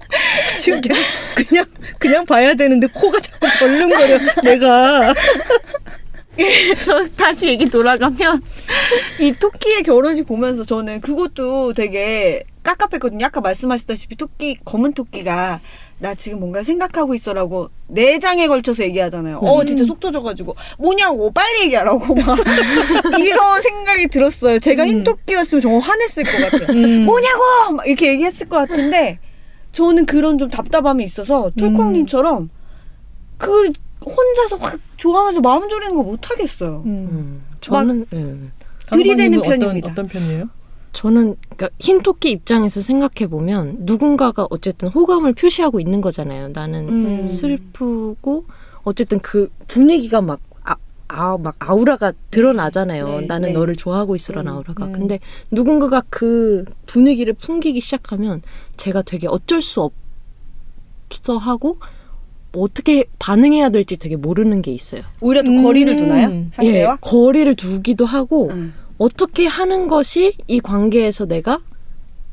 [0.59, 1.01] 지금 계속
[1.35, 1.65] 그냥
[1.99, 5.13] 그냥 봐야 되는데 코가 자꾸 벌렁거려 내가
[6.83, 8.41] 저 다시 얘기 돌아가면
[9.19, 13.25] 이 토끼의 결혼식 보면서 저는 그것도 되게 깝깝했거든요.
[13.25, 15.59] 아까 말씀하셨다시피 토끼 검은 토끼가
[16.01, 19.37] 나 지금 뭔가 생각하고 있어라고 네 장에 걸쳐서 얘기하잖아요.
[19.37, 22.39] 어 진짜 속 터져가지고 뭐냐고 빨리 얘기하라고 막
[23.19, 24.57] 이런 생각이 들었어요.
[24.57, 26.75] 제가 흰 토끼였으면 정말 화냈을 것 같아요.
[26.75, 27.05] 음.
[27.05, 27.41] 뭐냐고
[27.75, 29.19] 막 이렇게 얘기했을 것 같은데
[29.73, 32.49] 저는 그런 좀 답답함이 있어서 톨콩님처럼
[33.37, 33.71] 그
[34.03, 36.81] 혼자서 확 좋아하면서 마음 졸이는 거 못 하겠어요.
[36.83, 37.07] 음.
[37.11, 38.35] 음, 저는 예.
[38.91, 39.91] 들이대는 어떤, 편입니다.
[39.91, 40.49] 어떤 편이에요?
[40.93, 46.49] 저는 그러니까 흰 토끼 입장에서 생각해 보면 누군가가 어쨌든 호감을 표시하고 있는 거잖아요.
[46.49, 47.25] 나는 음.
[47.25, 48.45] 슬프고
[48.83, 50.75] 어쨌든 그 분위기가 막 아,
[51.07, 53.19] 아, 막 아우라가 드러나잖아요.
[53.21, 53.53] 네, 나는 네.
[53.53, 54.85] 너를 좋아하고 있어라는 음, 아우라가.
[54.85, 54.91] 음.
[54.91, 55.19] 근데
[55.51, 58.41] 누군가가 그 분위기를 풍기기 시작하면
[58.77, 59.81] 제가 되게 어쩔 수
[61.11, 61.77] 없어 하고
[62.53, 65.03] 뭐 어떻게 반응해야 될지 되게 모르는 게 있어요.
[65.19, 65.61] 오히려 더 음.
[65.61, 66.47] 거리를 두나요?
[66.51, 66.93] 상대와?
[66.93, 68.73] 예, 거리를 두기도 하고 음.
[69.05, 71.59] 어떻게 하는 것이 이 관계에서 내가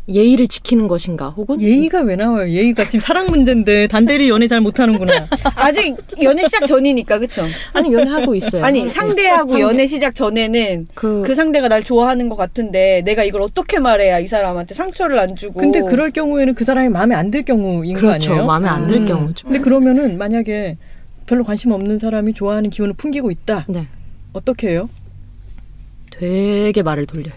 [0.06, 2.50] 예의를 지키는 것인가 혹은 예의가 왜 나와요?
[2.50, 5.12] 예의가 지금 사랑 문제인데 단대리 연애 잘 못하는구나.
[5.56, 7.44] 아직 연애 시작 전이니까 그쵸?
[7.72, 8.64] 아니 연애하고 있어요.
[8.64, 9.62] 아니 상대하고 상대.
[9.62, 14.26] 연애 시작 전에는 그, 그 상대가 날 좋아하는 것 같은데 내가 이걸 어떻게 말해야 이
[14.26, 18.32] 사람한테 상처를 안 주고 근데 그럴 경우에는 그 사람이 마음에 안 들 경우인 거 그렇죠.
[18.32, 18.46] 아니에요?
[18.46, 19.06] 마음에 안들 음.
[19.06, 19.46] 경우죠.
[19.46, 20.76] 근데 그러면은 만약에
[21.26, 23.64] 별로 관심 없는 사람이 좋아하는 기운을 풍기고 있다.
[23.68, 23.86] 네,
[24.34, 24.88] 어떻게 해요?
[26.18, 27.32] 되게 말을 돌려요.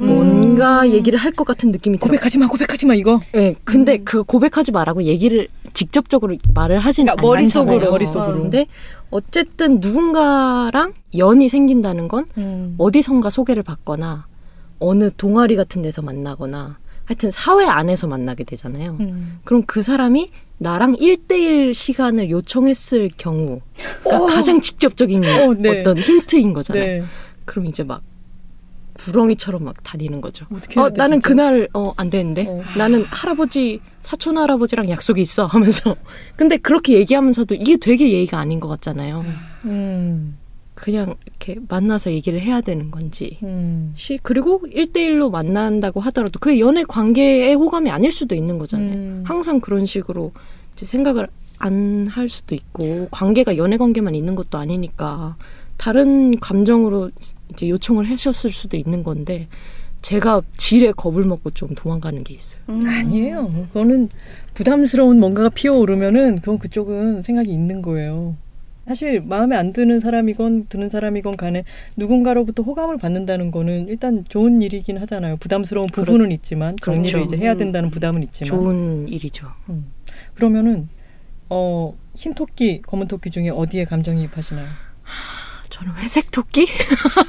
[0.00, 0.06] 음.
[0.06, 2.06] 뭔가 얘기를 할 것 같은 느낌이 들어.
[2.08, 3.20] 고백하지 마, 고백하지 마 이거.
[3.32, 7.66] 네, 근데 그 고백하지 말라고 얘기를 직접적으로 말을 하진 그러니까 않잖아요.
[7.68, 7.90] 머릿속으로.
[7.92, 8.42] 머릿속으로.
[8.42, 8.66] 근데
[9.10, 12.74] 어쨌든 누군가랑 연이 생긴다는 건 음.
[12.78, 14.26] 어디선가 소개를 받거나
[14.78, 18.96] 어느 동아리 같은 데서 만나거나 하여튼 사회 안에서 만나게 되잖아요.
[19.00, 19.40] 음.
[19.44, 23.60] 그럼 그 사람이 나랑 1대1 시간을 요청했을 경우
[24.04, 25.80] 가 가장 직접적인 어, 네.
[25.80, 26.84] 어떤 힌트인 거잖아요.
[26.84, 27.02] 네.
[27.50, 28.00] 그럼 이제 막
[28.92, 30.46] 구렁이처럼 막 다니는 거죠.
[30.54, 31.28] 어떻게 해야 어, 돼, 나는 진짜?
[31.28, 32.60] 그날 어, 안 되는데 어.
[32.78, 35.96] 나는 할아버지 사촌 할아버지랑 약속이 있어 하면서
[36.36, 39.24] 근데 그렇게 얘기하면서도 이게 되게 예의가 아닌 것 같잖아요.
[39.64, 40.38] 음.
[40.74, 43.38] 그냥 이렇게 만나서 얘기를 해야 되는 건지.
[43.42, 43.92] 음.
[43.96, 48.92] 시 그리고 1대1로 만난다고 하더라도 그게 연애 관계의 호감이 아닐 수도 있는 거잖아요.
[48.92, 49.24] 음.
[49.26, 50.32] 항상 그런 식으로
[50.76, 51.26] 생각을
[51.58, 55.36] 안 할 수도 있고 관계가 연애 관계만 있는 것도 아니니까
[55.80, 57.10] 다른 감정으로
[57.50, 59.48] 이제 요청을 하셨을 수도 있는 건데
[60.02, 62.60] 제가 지레 겁을 먹고 좀 도망가는 게 있어요.
[62.68, 62.86] 음.
[62.86, 63.66] 아니에요.
[63.72, 64.10] 그거는
[64.52, 68.36] 부담스러운 뭔가가 피어오르면은 그건 그쪽은 생각이 있는 거예요.
[68.86, 71.64] 사실 마음에 안 드는 사람이건 드는 사람이건 간에
[71.96, 75.38] 누군가로부터 호감을 받는다는 거는 일단 좋은 일이긴 하잖아요.
[75.38, 77.24] 부담스러운 부분은 있지만 정리를 그렇죠.
[77.24, 77.58] 이제 해야 음.
[77.58, 79.46] 된다는 부담은 있지만 좋은 일이죠.
[80.34, 80.90] 그러면은
[81.48, 84.66] 어 흰 토끼, 검은 토끼 중에 어디에 감정이입하시나요?
[85.80, 86.66] 저는 회색 토끼?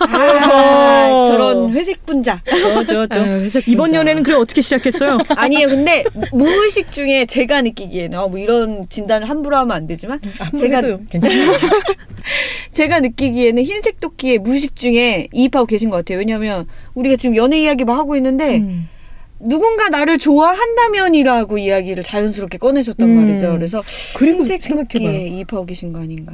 [0.10, 2.42] 아, 저런 회색 분자
[2.86, 3.94] 저, 저, 회색 이번.
[3.94, 5.18] 연애는 그래 어떻게 시작했어요?
[5.30, 10.60] 아니에요 근데 무의식 중에 제가 느끼기에는 어, 뭐 이런 진단을 함부로 하면 안 되지만 한번
[10.60, 10.82] 제가-.
[11.10, 11.52] 괜찮아요.
[12.74, 17.86] 제가 느끼기에는 흰색 토끼의 무의식 중에 이입하고 계신 것 같아요 왜냐하면 우리가 지금 연애 이야기
[17.86, 18.88] 막 하고 있는데 음.
[19.40, 23.16] 누군가 나를 좋아한다면이라고 이야기를 자연스럽게 꺼내셨단 음.
[23.28, 23.82] 말이죠 그래서
[24.18, 24.44] 그리고.
[24.44, 26.34] 토끼에 이입하고 계신 거 아닌가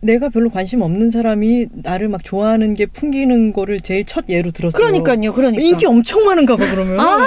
[0.00, 4.78] 내가 별로 관심 없는 사람이 나를 막 좋아하는 게 풍기는 거를 제일 첫 예로 들었어요.
[4.78, 7.00] 그러니까요 그러니까 인기 엄청 많은가 봐 그러면.
[7.00, 7.18] 아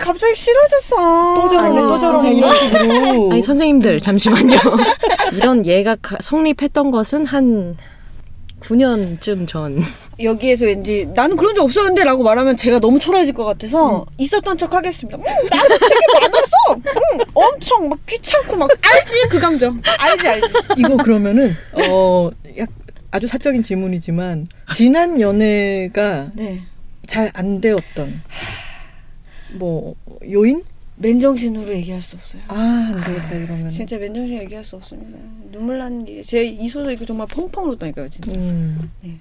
[0.00, 2.32] 갑자기 싫어졌어 또 저러네 또 저러네.
[2.34, 3.32] 이런 식으로.
[3.32, 4.56] 아니 선생님들 잠시만요.
[5.34, 7.76] 이런 예가 가- 성립했던 것은 한
[8.60, 9.82] 9년쯤 전.
[10.22, 14.72] 여기에서 왠지 나는 그런 적 없었는데 라고 말하면 제가 너무 초라해질 것 같아서 있었던 척
[14.74, 15.16] 하겠습니다.
[15.18, 16.74] 음, 나는 되게 많았어.
[16.76, 19.80] 음, 엄청 막 귀찮고 막 알지 그 감정.
[19.98, 20.48] 알지 알지.
[20.78, 21.56] 이거 그러면은
[21.88, 22.68] 어 약,
[23.10, 26.60] 아주 사적인 질문이지만 지난 연애가 네.
[27.06, 28.22] 잘안 되었던
[29.54, 29.94] 뭐
[30.30, 30.62] 요인?
[31.00, 32.42] 맨정신으로 얘기할 수 없어요.
[32.48, 33.68] 아 안 되겠다 이러면.
[33.70, 35.18] 진짜 맨정신 얘기할 수 없습니다.
[35.50, 38.32] 눈물 나는 일이 제이 소설 이거 정말 펑펑 울었다니까요 진짜.
[38.32, 38.90] 음.
[39.02, 39.16] 네.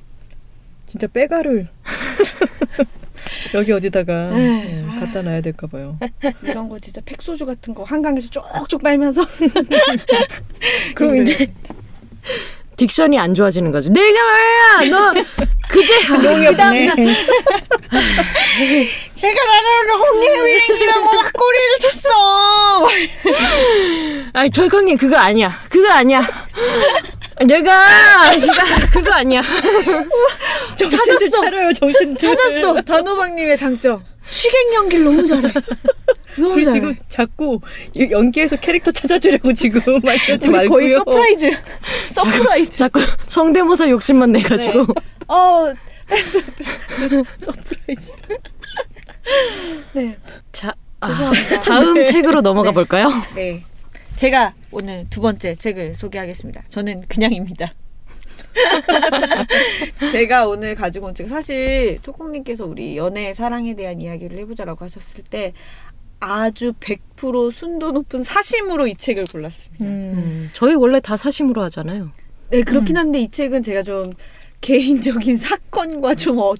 [0.85, 1.67] 진짜 빼가를
[3.53, 4.81] 여기 어디다가 네.
[4.81, 5.97] 예, 갖다 놔야 될까 봐요.
[6.43, 9.21] 이런 거 진짜 팩소주 같은 거 한강에서 쪽쪽 빨면서
[10.95, 11.53] 근데 이제
[12.87, 13.91] 딕션이 안 좋아지는 거죠.
[13.91, 15.13] 내가 말이야, 너
[15.67, 16.89] 그제 농협 네.
[19.21, 22.89] 내가 나를 홍예민이라고 막 꼬리를 쳤어.
[24.33, 26.21] 아니 절강님 그거 아니야, 그거 아니야.
[27.45, 28.63] 내가 네가
[28.93, 29.41] 그거 아니야.
[30.77, 32.21] 정신들 차려요, 정신들.
[32.37, 32.81] 찾았어.
[32.81, 34.03] 단호박님의 장점.
[34.29, 35.51] 취객 연기를 너무 잘해.
[36.47, 36.71] 잘해.
[36.71, 37.60] 지금 자꾸
[37.93, 40.69] 이 연기에서 캐릭터 찾아주려고 지금 막 이러지 말고요.
[40.69, 41.52] 거의 서프라이즈.
[42.13, 42.78] 서프라이즈.
[42.78, 44.86] 자꾸 성대모사 욕심만 내가지고.
[45.28, 45.73] 어,
[47.38, 48.12] 서프라이즈.
[49.93, 50.15] 네.
[50.52, 51.32] 자, 아.
[51.63, 53.10] 다음 책으로 넘어가 볼까요?
[53.36, 53.63] 네.
[54.15, 56.63] 제가 오늘 두 번째 책을 소개하겠습니다.
[56.69, 57.71] 저는 그냥입니다.
[60.12, 65.54] 제가 오늘 가지고 온 책, 사실 톨콩님께서 우리 연애, 사랑에 대한 이야기를 해보자라고 하셨을 때
[66.19, 69.86] 아주 100% 순도 높은 사심으로 이 책을 골랐습니다.
[69.86, 69.89] 음.
[69.89, 72.12] 음, 저희 원래 다 사심으로 하잖아요.
[72.49, 74.12] 네, 그렇긴 한데 이 책은 제가 좀
[74.62, 76.53] 개인적인 사건과 좀 어,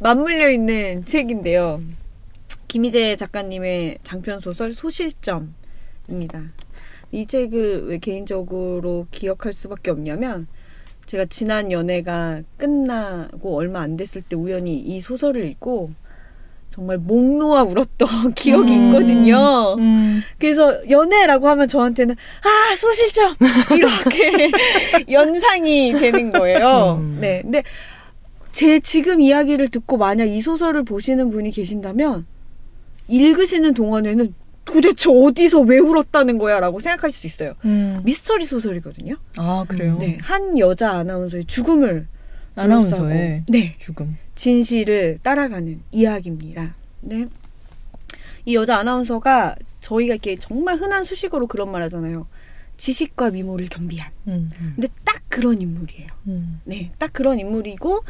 [0.00, 1.82] 맞물려 있는 책인데요.
[2.68, 6.52] 김희재 작가님의 장편 소설 소실점입니다.
[7.12, 10.48] 이 책을 왜 개인적으로 기억할 수밖에 없냐면
[11.06, 15.92] 제가 지난 연애가 끝나고 얼마 안 됐을 때 우연히 이 소설을 읽고
[16.70, 18.86] 정말 목 놓아 울었던 기억이 음.
[18.88, 19.76] 있거든요.
[19.78, 20.22] 음.
[20.38, 23.34] 그래서 연애라고 하면 저한테는 아 소실점
[23.76, 24.50] 이렇게
[25.10, 26.98] 연상이 되는 거예요.
[27.00, 27.18] 음.
[27.20, 27.62] 네, 근데
[28.52, 32.26] 제 지금 이야기를 듣고 만약 이 소설을 보시는 분이 계신다면
[33.08, 37.54] 읽으시는 동안에는 도대체 어디서 왜 울었다는 거야라고 생각하실 수 있어요.
[37.64, 38.00] 음.
[38.04, 39.14] 미스터리 소설이거든요.
[39.38, 39.96] 아 그래요.
[39.98, 42.08] 네, 한 여자 아나운서의 죽음을
[42.56, 44.16] 아나운서의 네 죽음.
[44.34, 46.74] 진실을 따라가는 이야기입니다.
[47.02, 47.26] 네.
[48.44, 52.26] 이 여자 아나운서가 저희가 이렇게 정말 흔한 수식어로 그런 말 하잖아요.
[52.76, 54.10] 지식과 미모를 겸비한.
[54.26, 54.48] 음.
[54.74, 56.08] 근데 딱 그런 인물이에요.
[56.28, 56.60] 음.
[56.64, 58.00] 네, 딱 그런 인물이고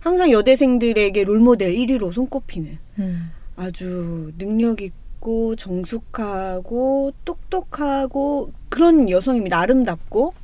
[0.00, 3.30] 항상 여대생들에게 롤모델 1위로 손꼽히는 음.
[3.56, 9.58] 아주 능력 있고 정숙하고 똑똑하고 그런 여성입니다.
[9.58, 10.34] 아름답고.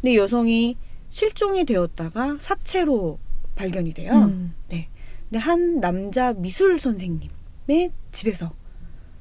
[0.00, 0.76] 근데 이 여성이
[1.16, 3.18] 실종이 되었다가 사체로
[3.54, 4.12] 발견이 돼요.
[4.12, 4.54] 음.
[4.68, 4.90] 네.
[5.22, 8.52] 근데 한 남자 미술 선생님의 집에서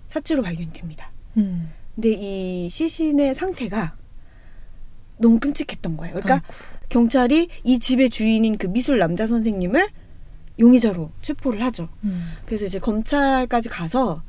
[0.10, 1.14] 사체로 발견됩니다.
[1.38, 1.72] 음.
[1.96, 3.96] 근데 이 시신의 상태가
[5.20, 6.16] 너무 끔찍했던 거예요.
[6.16, 6.46] 그러니까
[6.90, 9.88] 경찰이 이 집의 주인인 그 미술 남자 선생님을
[10.60, 11.88] 용의자로 체포를 하죠.
[12.04, 12.26] 음.
[12.46, 14.22] 그래서 이제 검찰까지 가서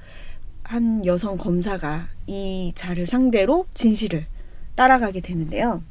[0.63, 4.29] 한 여성 검사가 이 자를 상대로 진실을
[4.77, 5.83] 따라가게 되는데요.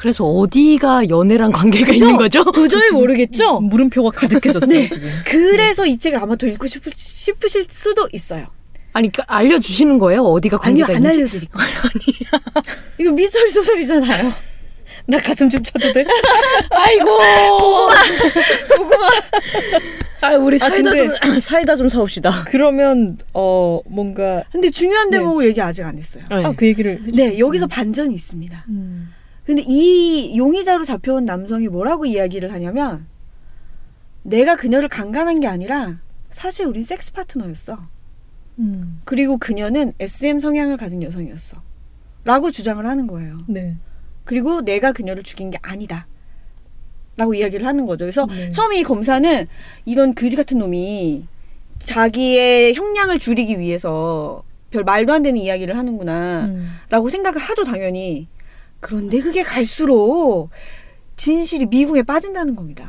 [0.00, 2.06] 그래서 어디가 연애랑 관계가 그죠?
[2.06, 2.42] 있는 거죠?
[2.52, 3.60] 도저히 모르겠죠?
[3.60, 4.66] 물음표가 가득해졌어요.
[4.70, 4.88] 네.
[4.88, 5.10] 지금.
[5.26, 8.46] 그래서 이 책을 아마 더 읽고 싶으, 싶으실 수도 있어요.
[8.94, 10.22] 아니 그 알려주시는 거예요?
[10.24, 11.18] 어디가 아니요, 관계가 안 있는지?
[11.20, 11.78] 알려드릴 거예요.
[12.98, 14.32] 이거 미스터리 소설이잖아요.
[15.06, 16.04] 나 가슴 좀 쳐도 돼?
[16.70, 17.18] 아이고.
[20.22, 22.44] 아 우리 사이다 근데- 좀 사이다 좀 사옵시다.
[22.46, 25.18] 그러면 어 뭔가 근데 중요한 네.
[25.18, 26.24] 대목을 얘기 아직 안 했어요.
[26.30, 26.44] 네.
[26.44, 28.64] 아그 얘기를 네, 여기서 반전이 있습니다.
[28.70, 29.12] 음.
[29.50, 33.08] 근데 이 용의자로 잡혀온 남성이 뭐라고 이야기를 하냐면
[34.22, 37.76] 내가 그녀를 강간한 게 아니라 사실 우린 섹스 파트너였어.
[38.60, 39.00] 음.
[39.04, 41.60] 그리고 그녀는 SM 성향을 가진 여성이었어.
[42.22, 43.38] 라고 주장을 하는 거예요.
[43.48, 43.74] 네.
[44.22, 46.06] 그리고 내가 그녀를 죽인 게 아니다.
[47.16, 48.04] 라고 이야기를 하는 거죠.
[48.04, 48.50] 그래서 네.
[48.50, 49.48] 처음에 이 검사는
[49.84, 51.26] 이런 그지 같은 놈이
[51.80, 56.44] 자기의 형량을 줄이기 위해서 별 말도 안 되는 이야기를 하는구나.
[56.44, 56.68] 음.
[56.88, 58.28] 라고 생각을 하죠, 당연히.
[58.80, 60.50] 그런데 그게 갈수록
[61.16, 62.88] 진실이 미궁에 빠진다는 겁니다.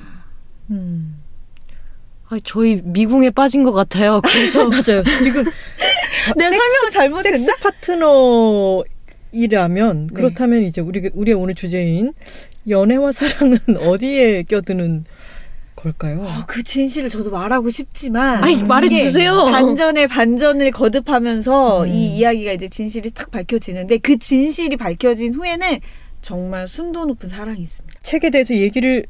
[0.69, 1.21] 음.
[2.29, 4.21] 아 저희 미궁에 빠진 것 같아요.
[4.23, 5.03] 그래서 맞아요.
[5.21, 5.43] 지금
[6.37, 7.37] 내가 설명을 잘못했나?
[7.37, 8.83] 섹스 파트너
[9.33, 10.13] 이라면 네.
[10.13, 12.13] 그렇다면 이제 우리 우리의 오늘 주제인
[12.67, 15.03] 연애와 사랑은 어디에 껴드는
[15.75, 16.21] 걸까요?
[16.21, 19.45] 어, 그 진실을 저도 말하고 싶지만 이게 말해주세요.
[19.45, 21.87] 반전에 반전을 거듭하면서 음.
[21.87, 25.79] 이 이야기가 이제 진실이 탁 밝혀지는데 그 진실이 밝혀진 후에는
[26.21, 27.99] 정말 순도 높은 사랑이 있습니다.
[28.03, 29.05] 책에 대해서 얘기를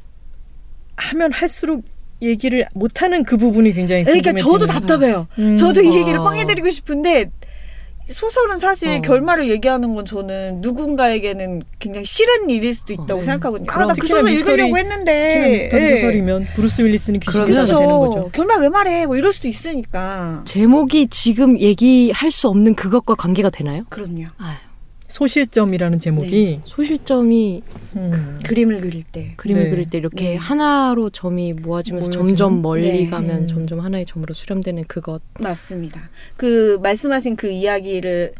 [0.96, 1.84] 하면 할수록
[2.22, 4.32] 얘기를 못하는 그 부분이 굉장히 그러니까.
[4.32, 5.26] 저도 답답해요.
[5.38, 5.56] 음.
[5.56, 6.22] 저도 이 얘기를 어.
[6.22, 7.30] 뻥 해드리고 싶은데
[8.08, 9.00] 소설은 사실 어.
[9.02, 13.22] 결말을 얘기하는 건 저는 누군가에게는 굉장히 싫은 일일 수도 있다고 어.
[13.22, 13.66] 생각하거든요.
[13.66, 15.50] 그럼 아, 나 그 소설 미스터리- 읽으려고 했는데.
[15.52, 15.96] 미스터리 예.
[16.00, 17.98] 소설이면 브루스 윌리스는 귀신이 그러면 되는 그렇죠.
[18.10, 18.30] 거죠.
[18.32, 19.06] 결말 왜 말해?
[19.06, 20.42] 뭐 이럴 수도 있으니까.
[20.44, 23.84] 제목이 지금 얘기할 수 없는 그것과 관계가 되나요?
[23.88, 24.24] 그럼요.
[24.38, 24.56] 아유,
[25.12, 27.62] 소실점이라는 제목이 소실점이
[27.96, 28.36] 음.
[28.44, 29.34] 그림을 그릴 때.
[29.36, 29.70] 그림을 네.
[29.70, 30.36] 그릴 때 이렇게 네.
[30.36, 32.26] 하나로 점이 모아지면서 모여지는?
[32.28, 33.10] 점점 멀리 네.
[33.10, 33.46] 가면 음.
[33.46, 35.20] 점점 하나의 점으로 수렴되는 그것.
[35.38, 36.00] 맞습니다.
[36.36, 38.32] 그 말씀하신 그 이야기를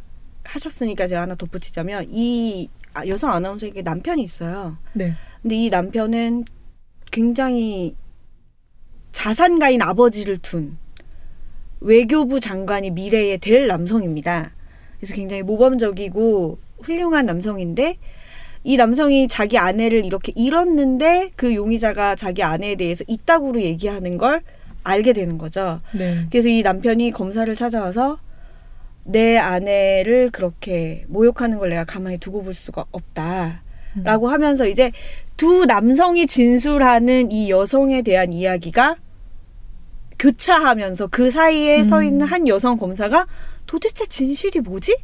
[0.44, 4.78] 하셨으니까 제가 하나 덧붙이자면 이 아, 여성 아나운서에게 남편이 있어요.
[4.94, 5.12] 네.
[5.42, 6.46] 근데 이 남편은
[7.10, 7.94] 굉장히
[9.12, 10.78] 자산가인 아버지를 둔
[11.80, 14.54] 외교부 장관이 미래에 될 남성입니다.
[15.02, 17.96] 그래서 굉장히 모범적이고 훌륭한 남성인데
[18.62, 24.42] 이 남성이 자기 아내를 이렇게 잃었는데 그 용의자가 자기 아내에 대해서 이따구로 얘기하는 걸
[24.84, 25.80] 알게 되는 거죠.
[25.90, 26.24] 네.
[26.30, 28.20] 그래서 이 남편이 검사를 찾아와서
[29.04, 33.62] 내 아내를 그렇게 모욕하는 걸 내가 가만히 두고 볼 수가 없다
[34.04, 34.92] 라고 하면서 이제
[35.36, 38.98] 두 남성이 진술하는 이 여성에 대한 이야기가
[40.18, 43.26] 교차하면서 그 사이에 서 있는 한 여성 검사가
[43.66, 44.96] 도대체 진실이 뭐지?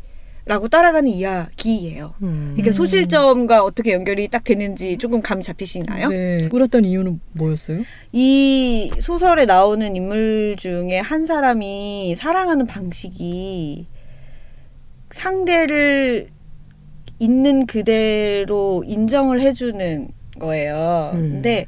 [0.48, 2.14] 라고 따라가는 이야기예요.
[2.22, 2.52] 음.
[2.54, 6.08] 그러니까 소실점과 어떻게 연결이 딱 되는지 조금 감이 잡히시나요?
[6.08, 6.48] 네.
[6.50, 7.82] 울었던 이유는 뭐였어요?
[8.12, 13.86] 이 소설에 나오는 인물 중에 한 사람이 사랑하는 방식이
[15.10, 16.28] 상대를
[17.18, 20.08] 있는 그대로 인정을 해주는
[20.40, 21.10] 거예요.
[21.12, 21.20] 음.
[21.32, 21.66] 근데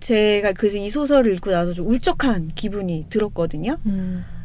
[0.00, 3.78] 제가 그래서 이 소설을 읽고 나서 좀 울적한 기분이 들었거든요.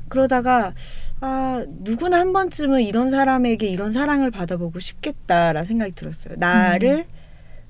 [0.10, 0.74] 그러다가
[1.22, 6.36] 아 누구나 한 번쯤은 이런 사람에게 이런 사랑을 받아보고 싶겠다라는 생각이 들었어요.
[6.38, 7.06] 나를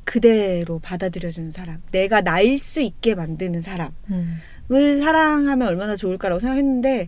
[0.06, 4.40] 그대로 받아들여주는 사람, 내가 나일 수 있게 만드는 사람을 음.
[4.70, 7.08] 사랑하면 얼마나 좋을까라고 생각했는데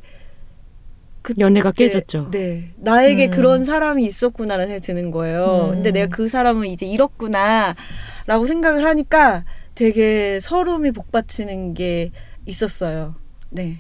[1.21, 2.29] 그때- 연애가 깨졌죠.
[2.31, 3.31] 네, 나에게 음.
[3.31, 5.69] 그런 사람이 있었구나라는 생각이 드는 거예요.
[5.69, 5.75] 음.
[5.75, 9.43] 근데 내가 그 사람은 이제 잃었구나라고 생각을 하니까
[9.75, 12.11] 되게 서름이 복받치는 게
[12.45, 13.15] 있었어요.
[13.49, 13.77] 네.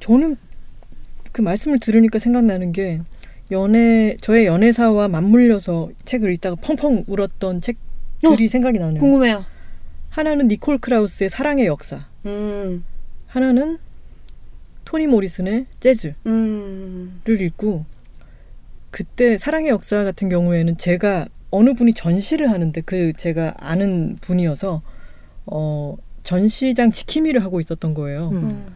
[0.00, 0.36] 저는
[1.32, 3.00] 그 말씀을 들으니까 생각나는 게
[3.50, 9.00] 연애 저의 연애사와 맞물려서 책을 읽다가 펑펑 울었던 책들이 생각이 나네요.
[9.00, 9.44] 궁금해요.
[10.10, 12.84] 하나는 니콜 크라우스의 사랑의 역사, 음,
[13.26, 13.78] 하나는
[14.84, 17.86] 토니 모리슨의 재즈를 음, 읽고
[18.90, 24.82] 그때 사랑의 역사 같은 경우에는 제가 어느 분이 전시를 하는데 그 제가 아는 분이어서
[25.46, 28.30] 어 전시장 지킴이를 하고 있었던 거예요.
[28.30, 28.36] 음.
[28.36, 28.66] 음.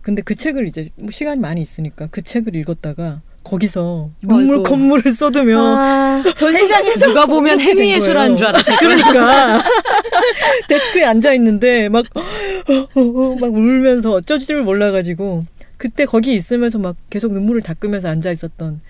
[0.00, 4.62] 근데 그 책을 이제 뭐 시간이 많이 있으니까 그 책을 읽었다가 거기서 눈물 아이고.
[4.68, 8.36] 콧물을 쏟으며 아, 전시장에서 누가 보면 행위예술한 거예요.
[8.36, 8.96] 줄 알았을 거예요.
[8.96, 9.62] 그러니까
[10.68, 15.44] 데스크에 앉아 있는데 막, 막 울면서 어쩔 줄 몰라가지고
[15.76, 18.80] 그때 거기 있으면서 막 계속 눈물을 닦으면서 앉아 있었던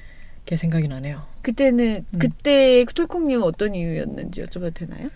[0.44, 1.31] 게 생각이 나네요.
[1.42, 2.18] 그때는 음.
[2.18, 5.08] 그때 톨콩님은 어떤 이유였는지 여쭤봐도 되나요?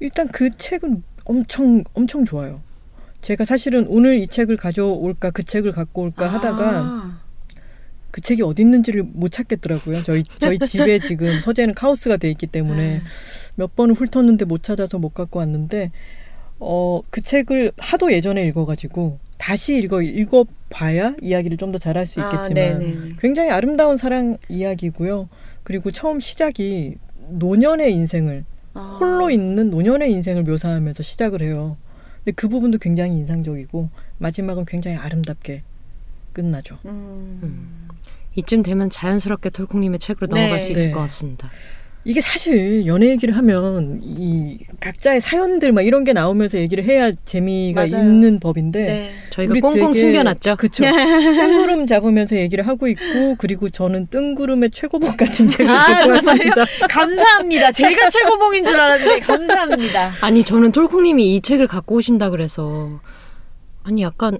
[0.00, 2.60] 일단 그 책은 엄청 엄청 좋아요.
[3.20, 7.20] 제가 사실은 오늘 이 책을 가져올까 그 책을 갖고 올까 하다가 아,
[8.10, 10.02] 그 책이 어디 있는지를 못 찾겠더라고요.
[10.02, 13.02] 저희 저희 집에 지금 서재는 카오스가 돼 있기 때문에 네.
[13.54, 15.92] 몇 번을 훑었는데 못 찾아서 못 갖고 왔는데
[16.58, 22.24] 어 그 책을 하도 예전에 읽어가지고 다시 읽어 읽어봐야 이야기를 좀 더 잘할 수 아,
[22.30, 23.16] 있겠지만 네네네.
[23.20, 25.28] 굉장히 아름다운 사랑 이야기고요.
[25.62, 26.96] 그리고 처음 시작이
[27.28, 28.44] 노년의 인생을
[28.74, 28.96] 아.
[28.98, 31.76] 홀로 있는 노년의 인생을 묘사하면서 시작을 해요.
[32.24, 35.62] 근데 그 부분도 굉장히 인상적이고 마지막은 굉장히 아름답게
[36.32, 36.78] 끝나죠.
[36.86, 37.88] 음.
[38.34, 40.40] 이쯤 되면 자연스럽게 톨콩님의 책으로 네.
[40.40, 40.90] 넘어갈 수 있을 네.
[40.90, 41.50] 것 같습니다.
[42.04, 47.86] 이게 사실 연애 얘기를 하면 이 각자의 사연들 막 이런 게 나오면서 얘기를 해야 재미가
[47.86, 48.04] 맞아요.
[48.04, 49.10] 있는 법인데 네.
[49.30, 50.56] 저희가 꽁꽁 숨겨놨죠.
[50.56, 50.82] 그쵸.
[50.84, 56.64] 뜬구름 잡으면서 얘기를 하고 있고 그리고 저는 뜬구름의 최고봉 같은 책을 아, 왔습니다.
[56.90, 57.70] 감사합니다.
[57.70, 60.12] 제가 최고봉인 줄 알았는데 감사합니다.
[60.22, 63.00] 아니 저는 톨콩님이 이 책을 갖고 오신다 그래서
[63.84, 64.38] 아니 약간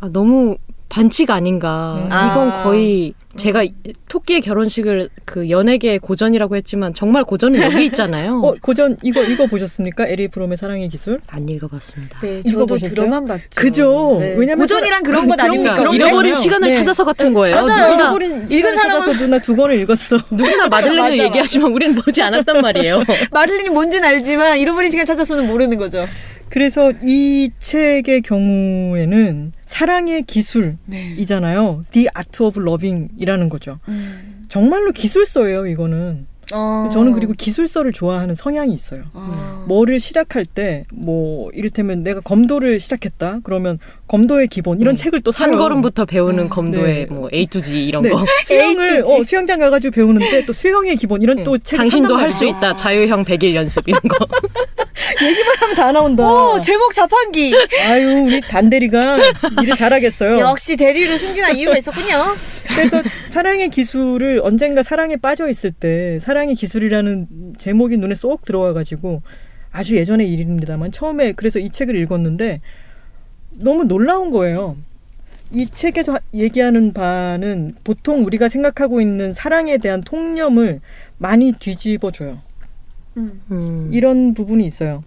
[0.00, 0.56] 아, 너무
[0.88, 1.98] 반칙 아닌가.
[2.00, 2.06] 음.
[2.06, 2.62] 이건 아.
[2.62, 3.62] 거의 제가
[4.08, 8.40] 토끼의 결혼식을 그 연예계의 고전이라고 했지만 정말 고전은 여기 있잖아요.
[8.42, 10.06] 어, 고전 이거 이거 보셨습니까?
[10.08, 11.20] 에리 브롬의 사랑의 기술?
[11.26, 12.20] 안 읽어봤습니다.
[12.20, 12.94] 네, 이거 저도 보셨어요?
[12.94, 13.44] 들어만 봤죠.
[13.54, 14.16] 그죠.
[14.18, 14.34] 네.
[14.36, 15.74] 왜냐면 고전이란 그런 건 그런 아닙니까?
[15.74, 16.42] 거, 그러니까 그런 잃어버린 거예요.
[16.42, 16.74] 시간을 네.
[16.74, 17.54] 찾아서 같은 거예요.
[17.54, 17.66] 맞아요.
[17.90, 20.16] 누구나 잃어버린 읽은 사람은- 누나 두 권을 읽었어.
[20.32, 23.02] 누구나 마들렌을 맞아, 얘기하지만 우리는 보지 않았단 말이에요.
[23.30, 26.06] 마들린이 뭔지는 알지만 잃어버린 시간 찾아서는 모르는 거죠.
[26.50, 31.80] 그래서 이 책의 경우에는 사랑의 기술이잖아요.
[31.84, 31.90] 네.
[31.92, 33.78] The Art of Loving이라는 거죠.
[33.88, 34.44] 음.
[34.48, 36.26] 정말로 기술서예요, 이거는.
[36.54, 36.88] 어.
[36.90, 39.02] 저는 그리고 기술서를 좋아하는 성향이 있어요.
[39.12, 39.66] 어.
[39.68, 43.40] 뭐를 시작할 때, 뭐, 이를테면 내가 검도를 시작했다?
[43.42, 45.02] 그러면 검도의 기본, 이런 네.
[45.02, 45.50] 책을 또 사요.
[45.50, 47.06] 한 걸음부터 배우는 검도의 네.
[47.14, 48.08] 뭐 A to G 이런 네.
[48.08, 48.24] 거.
[48.44, 49.04] 수영을.
[49.06, 52.46] 어, 수영장 가가지고 배우는데 또 수영의 기본, 이런 또 책을 당신도 할 수.
[52.46, 52.74] 있다.
[52.76, 54.26] 자유형 100일 연습 이런 거.
[55.60, 56.24] 하면 다 나온다.
[56.30, 57.54] 오, 제목 자판기.
[57.86, 59.18] 아유, 우리 단대리가
[59.62, 60.38] 일을 잘하겠어요.
[60.40, 62.34] 역시 대리를 승진한 이유가 있었군요.
[62.68, 69.22] 그래서 사랑의 기술을 언젠가 사랑에 빠져 있을 때 사랑의 기술이라는 제목이 눈에 쏙 들어와 가지고
[69.72, 72.60] 아주 예전의 일입니다만 처음에 그래서 이 책을 읽었는데
[73.52, 74.76] 너무 놀라운 거예요.
[75.50, 80.80] 이 책에서 하- 얘기하는 바는 보통 우리가 생각하고 있는 사랑에 대한 통념을
[81.16, 82.38] 많이 뒤집어 줘요.
[83.18, 83.42] 음.
[83.50, 83.88] 음.
[83.92, 85.02] 이런 부분이 있어요.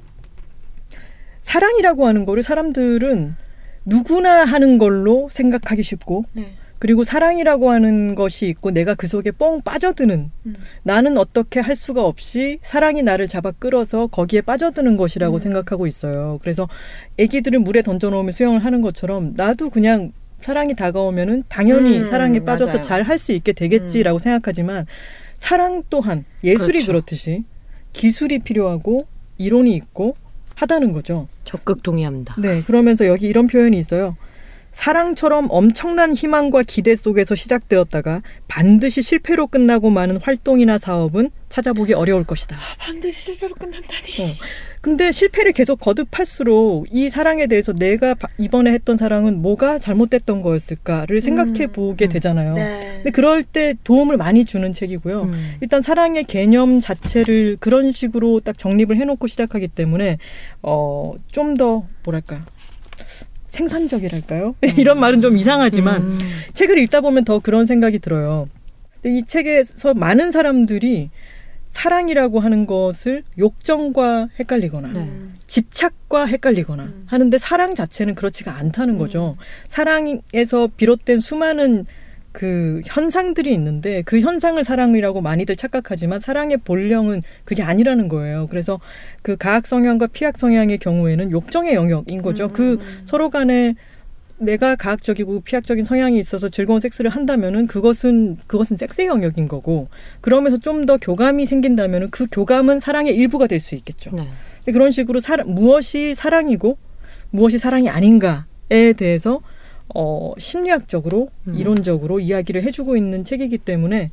[1.42, 3.36] 사랑이라고 하는 거를 사람들은
[3.86, 6.54] 누구나 하는 걸로 생각하기 쉽고 네.
[6.78, 10.56] 그리고 사랑이라고 하는 것이 있고 내가 그 속에 뻥 빠져드는 음.
[10.84, 15.40] 나는 어떻게 할 수가 없이 사랑이 나를 잡아 끌어서 거기에 빠져드는 것이라고 음.
[15.40, 16.40] 생각하고 있어요.
[16.42, 16.68] 그래서
[17.20, 22.82] 아기들을 물에 던져놓으면 수영을 하는 것처럼 나도 그냥 사랑이 다가오면은 당연히 음, 사랑에 빠져서.
[22.82, 24.88] 잘 할 수 있게 되겠지라고 생각하지만
[25.36, 26.88] 사랑 또한 예술이 그렇죠.
[26.88, 27.44] 그렇듯이
[27.94, 29.02] 기술이 필요하고
[29.38, 30.16] 이론이 있고
[30.56, 31.28] 하다는 거죠.
[31.44, 32.36] 적극 동의합니다.
[32.40, 34.16] 네, 그러면서 여기 이런 표현이 있어요.
[34.72, 42.58] 사랑처럼 엄청난 희망과 기대 속에서 시작되었다가 반드시 실패로 끝나고 마는 활동이나 사업은 찾아보기 어려울 것이다.
[42.80, 43.90] 반드시 실패로 끝난다니.
[44.22, 44.36] 어.
[44.80, 51.22] 근데 실패를 계속 거듭할수록 이 사랑에 대해서 내가 바- 이번에 했던 사랑은 뭐가 잘못됐던 거였을까를
[51.22, 52.10] 생각해 보게 음.
[52.10, 52.54] 되잖아요.
[52.56, 52.94] 네.
[52.96, 55.24] 근데 그럴 때 도움을 많이 주는 책이고요.
[55.24, 55.52] 음.
[55.60, 60.18] 일단 사랑의 개념 자체를 그런 식으로 딱 정립을 해놓고 시작하기 때문에
[60.64, 62.46] 어, 좀 더 뭐랄까
[63.52, 64.56] 생산적이랄까요?
[64.78, 66.20] 이런 말은 좀 이상하지만 음.
[66.54, 68.48] 책을 읽다 보면 더 그런 생각이 들어요.
[68.94, 71.10] 근데 이 책에서 많은 사람들이
[71.68, 75.00] 사랑이라고 하는 것을 욕정과 헷갈리거나 네.
[75.00, 75.36] 음.
[75.48, 77.04] 집착과 헷갈리거나 음.
[77.06, 79.36] 하는데 사랑 자체는 그렇지가 않다는 거죠.
[79.68, 81.86] 사랑에서 비롯된 수많은
[82.32, 88.48] 그 현상들이 있는데 그 현상을 사랑이라고 많이들 착각하지만 사랑의 본령은 그게 아니라는 거예요.
[88.50, 88.80] 그래서
[89.22, 92.46] 그 가학 성향과 피학 성향의 경우에는 욕정의 영역인 거죠.
[92.46, 92.54] 음.
[92.54, 93.76] 그 서로 간에
[94.38, 99.88] 내가 가학적이고 피학적인 성향이 있어서 즐거운 섹스를 한다면은 그것은 그것은 섹스의 영역인 거고
[100.22, 104.10] 그러면서 좀 더 교감이 생긴다면은 그 교감은 사랑의 일부가 될 수 있겠죠.
[104.16, 104.28] 네.
[104.72, 106.78] 그런 식으로 사랑, 무엇이 사랑이고
[107.30, 109.42] 무엇이 사랑이 아닌가에 대해서
[109.96, 111.56] 어, 심리학적으로 음.
[111.56, 114.12] 이론적으로 이야기를 해주고 있는 책이기 때문에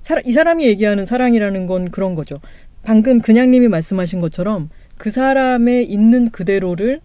[0.00, 2.40] 사, 이 사람이 얘기하는 사랑이라는 건 그런 거죠.
[2.82, 7.00] 방금 그냥님이 말씀하신 것처럼 그 사람의 있는 그대로를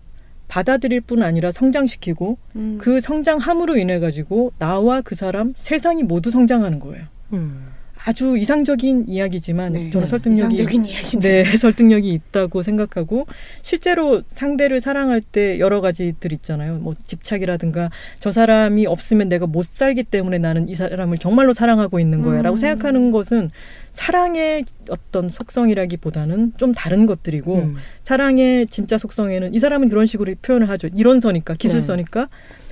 [0.47, 2.77] 받아들일 뿐 아니라 성장시키고 음.
[2.79, 7.05] 그 성장함으로 인해 가지고 나와 그 사람 세상이 모두 성장하는 거예요.
[7.33, 7.72] 음.
[8.05, 9.89] 아주 이상적인 이야기지만 네.
[9.89, 10.09] 저는 네.
[10.09, 11.21] 설득력이 이상적인 이야기네.
[11.21, 13.27] 네, 설득력이 있다고 생각하고
[13.61, 16.79] 실제로 상대를 사랑할 때 여러 가지들 있잖아요.
[16.79, 22.21] 뭐 집착이라든가 저 사람이 없으면 내가 못 살기 때문에 나는 이 사람을 정말로 사랑하고 있는
[22.21, 22.57] 거야라고 음.
[22.57, 23.49] 생각하는 것은
[23.91, 27.75] 사랑의 어떤 속성이라기보다는 좀 다른 것들이고 음.
[28.03, 30.89] 사랑의 진짜 속성에는 이 사람은 그런 식으로 표현을 하죠.
[30.93, 32.27] 이론서니까 기술서니까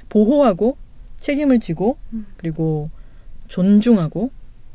[0.10, 0.76] 보호하고
[1.22, 2.26] 책임을 지고 음.
[2.36, 2.90] 그리고
[3.48, 4.32] 존중하고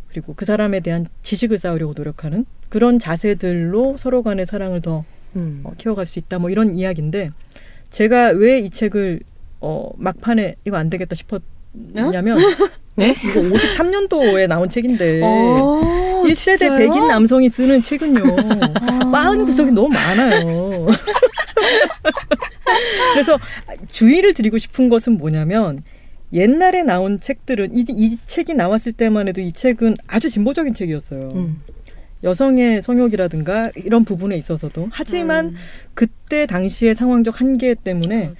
[0.08, 5.04] 그리고 그 사람에 대한 지식을 쌓으려고 노력하는 그런 자세들로 서로 간의 사랑을 더
[5.36, 5.60] 음.
[5.64, 6.38] 어, 키워갈 수 있다.
[6.38, 7.30] 뭐 이런 이야기인데
[7.90, 9.20] 제가 왜 이 책을
[9.60, 12.38] 어, 막판에 이거 안 되겠다 싶었냐면
[12.96, 13.14] 네?
[13.24, 16.78] 이거 53년도에 나온 책인데 어, 1세대 진짜요?
[16.78, 18.22] 백인 남성이 쓰는 책은요.
[18.80, 19.10] 아.
[19.12, 20.86] 빠은 구석이 너무 많아요.
[23.12, 23.38] 그래서
[23.88, 25.82] 주의를 드리고 싶은 것은 뭐냐면
[26.36, 31.32] 옛날에 나온 책들은 이, 이 책이 나왔을 때만 해도 이 책은 아주 진보적인 책이었어요.
[31.34, 31.62] 음.
[32.22, 35.54] 여성의 성욕이라든가 이런 부분에 있어서도 하지만 음.
[35.94, 38.36] 그때 당시의 상황적 한계 때문에 그렇죠.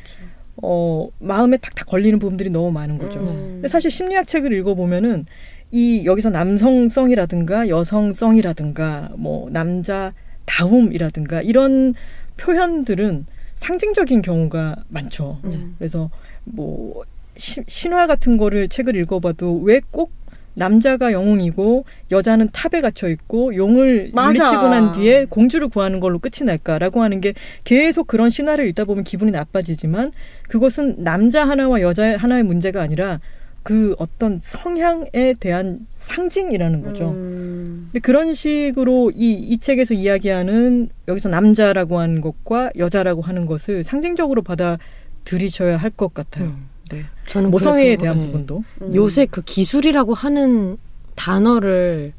[0.62, 3.20] 어, 마음에 탁탁 걸리는 부분들이 너무 많은 거죠.
[3.20, 3.24] 음.
[3.54, 5.26] 근데 사실 심리학 책을 읽어보면은
[5.70, 10.12] 이 여기서 남성성이라든가 여성성이라든가 뭐 남자
[10.44, 11.94] 다움이라든가 이런
[12.36, 13.26] 표현들은
[13.56, 15.40] 상징적인 경우가 많죠.
[15.44, 15.74] 음.
[15.78, 16.10] 그래서
[16.44, 17.02] 뭐
[17.36, 20.12] 시- 신화 같은 거를 책을 읽어봐도 왜꼭
[20.58, 24.10] 남자가 영웅이고 여자는 탑에 갇혀 있고 용을.
[24.14, 27.34] 물리치고 난 뒤에 공주를 구하는 걸로 끝이 날까라고 하는 게
[27.64, 30.12] 계속 그런 신화를 읽다 보면 기분이 나빠지지만
[30.48, 33.20] 그것은 남자 하나와 여자 하나의 문제가 아니라
[33.62, 37.10] 그 어떤 성향에 대한 상징이라는 거죠.
[37.10, 37.88] 음.
[37.92, 44.40] 근데 그런 식으로 이, 이 책에서 이야기하는 여기서 남자라고 하는 것과 여자라고 하는 것을 상징적으로
[44.42, 46.46] 받아들이셔야 할 것 같아요.
[46.46, 46.68] 음.
[46.90, 47.04] 네.
[47.28, 48.26] 저는 모성애에 대한 네.
[48.26, 48.64] 부분도.
[48.82, 48.94] 음.
[48.94, 50.78] 요새 그 기술이라고 하는
[51.14, 52.12] 단어를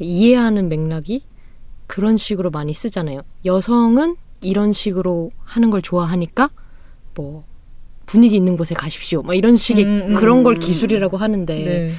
[0.00, 1.24] 이해하는 맥락이
[1.86, 3.22] 그런 식으로 많이 쓰잖아요.
[3.44, 6.50] 여성은 이런 식으로 하는 걸 좋아하니까
[7.14, 7.44] 뭐
[8.06, 9.22] 분위기 있는 곳에 가십시오.
[9.22, 10.14] 막 이런 식의 음, 음.
[10.14, 11.92] 그런 걸 기술이라고 하는데 네.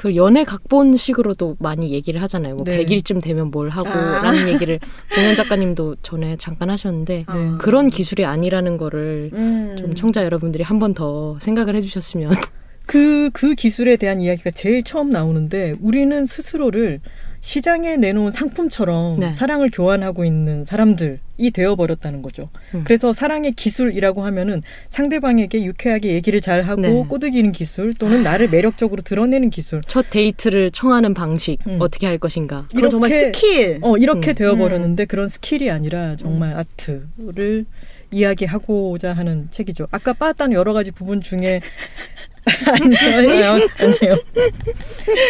[0.00, 2.54] 그 연애 각본식으로도 많이 얘기를 하잖아요.
[2.54, 2.82] 뭐 네.
[2.86, 4.22] 100일쯤 되면 뭘 하고 아.
[4.22, 4.78] 라는 얘기를
[5.14, 7.50] 동현 작가님도 전에 잠깐 하셨는데 네.
[7.58, 9.76] 그런 기술이 아니라는 거를 음.
[9.78, 12.32] 좀 청자 여러분들이 한 번 더 생각을 해주셨으면
[12.86, 17.00] 그, 그 기술에 대한 이야기가 제일 처음 나오는데 우리는 스스로를
[17.42, 19.32] 시장에 내놓은 상품처럼 네.
[19.32, 21.18] 사랑을 교환하고 있는 사람들이
[21.54, 22.50] 되어버렸다는 거죠.
[22.74, 22.82] 음.
[22.84, 27.04] 그래서 사랑의 기술이라고 하면은 상대방에게 유쾌하게 얘기를 잘 하고 네.
[27.08, 29.80] 꼬드기는 기술 또는 나를 매력적으로 드러내는 기술.
[29.86, 31.78] 첫 데이트를 청하는 방식 음.
[31.80, 32.66] 어떻게 할 것인가.
[32.74, 33.78] 그건 정말 이렇게- 스킬.
[33.80, 34.34] 어 이렇게 음.
[34.34, 37.64] 되어버렸는데 그런 skill이 아니라 정말 art를
[38.10, 39.86] 이야기하고자 하는 책이죠.
[39.92, 41.60] 아까 빠았다는 여러 가지 부분 중에
[42.66, 44.16] 아니요, 아니요.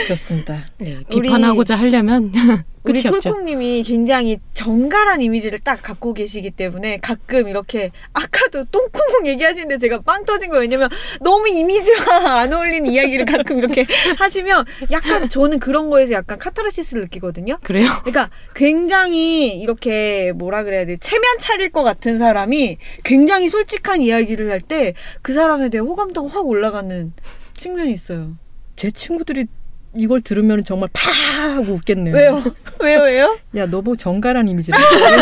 [0.06, 0.64] 그렇습니다.
[0.78, 2.32] 네, 비판하고자 하려면
[2.82, 3.02] 우리.
[3.02, 10.24] 톨콩님이 굉장히 정갈한 이미지를 딱 갖고 계시기 때문에 가끔 이렇게 아까도 똥구멍 얘기하시는데 제가 빵
[10.24, 10.62] 터진 거예요.
[10.62, 10.88] 왜냐면
[11.20, 13.84] 너무 이미지와 안 어울리는 이야기를 가끔 이렇게
[14.18, 17.58] 하시면 약간 저는 그런 거에서 약간 카타르시스를 느끼거든요.
[17.62, 17.86] 그래요?
[18.02, 24.60] 그러니까 굉장히 이렇게 뭐라 그래야 돼 체면 차릴 것 같은 사람이 굉장히 솔직한 이야기를 할
[24.60, 26.99] 때 그 사람에 대해 호감도가 확 올라가는
[27.56, 28.36] 측면이 있어요.
[28.76, 29.46] 제 친구들이
[29.96, 31.10] 이걸 들으면 정말 파
[31.54, 32.14] 하고 웃겠네요.
[32.14, 32.44] 왜요?
[32.80, 33.00] 왜요?
[33.02, 33.38] 왜요?
[33.56, 34.46] 야, 너 뭐 정갈한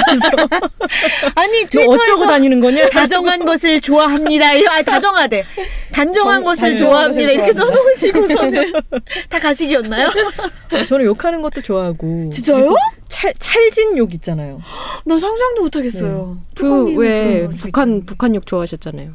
[0.07, 0.29] 그래서
[1.35, 2.89] 아니 너 어쩌고 다니는 거냐?
[2.91, 4.47] 다정한 것을 좋아합니다.
[4.51, 5.45] 아니, 다정하대.
[5.91, 7.31] 단정한 정- 것을 좋아합니다.
[7.31, 7.53] 이렇게.
[7.55, 8.73] 써놓으시고서는
[9.31, 10.11] 다 가식이었나요?
[10.87, 12.29] 저는 욕하는 것도 좋아하고.
[12.31, 12.75] 진짜요?
[13.09, 14.61] 찰 찰진 욕 있잖아요.
[15.07, 16.39] 나 상상도 못하겠어요.
[16.55, 18.05] 그 토콩님이 왜 그런 모습이 북한 있다니.
[18.07, 19.13] 북한 욕 좋아하셨잖아요.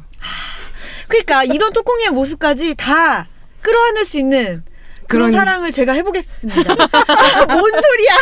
[1.08, 3.28] 그러니까 이런 토콩이의 모습까지 다
[3.62, 4.62] 끌어안을 수 있는
[5.08, 6.62] 그런, 그런- 사랑을 제가 해보겠습니다.
[7.48, 8.12] 뭔 소리야?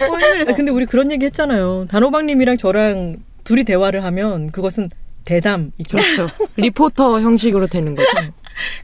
[0.08, 0.44] 뭔 소리야?
[0.48, 1.86] 아, 근데 우리 그런 얘기 했잖아요.
[1.90, 4.88] 단호박님이랑 저랑 둘이 대화를 하면 그것은
[5.24, 5.96] 대담이죠.
[5.96, 6.28] 그렇죠.
[6.56, 8.08] 리포터 형식으로 되는 거죠.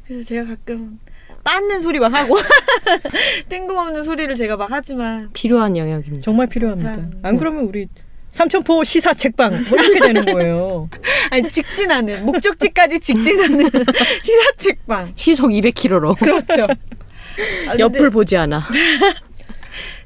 [0.06, 0.98] 그래서 제가 가끔
[1.42, 2.36] 빻는 소리 막 하고
[3.48, 6.22] 뜬금없는 소리를 제가 막 하지만 필요한 영역입니다.
[6.24, 6.96] 정말 필요합니다.
[7.22, 7.88] 안 그러면 우리
[8.34, 10.88] 삼천포 시사 책방 뭐 이렇게 되는 거예요.
[11.30, 13.70] 아니 직진하는 목적지까지 직진하는
[14.22, 16.66] 시사 책방 시속 200km로 그렇죠.
[17.70, 18.64] 아, 옆을 보지 않아.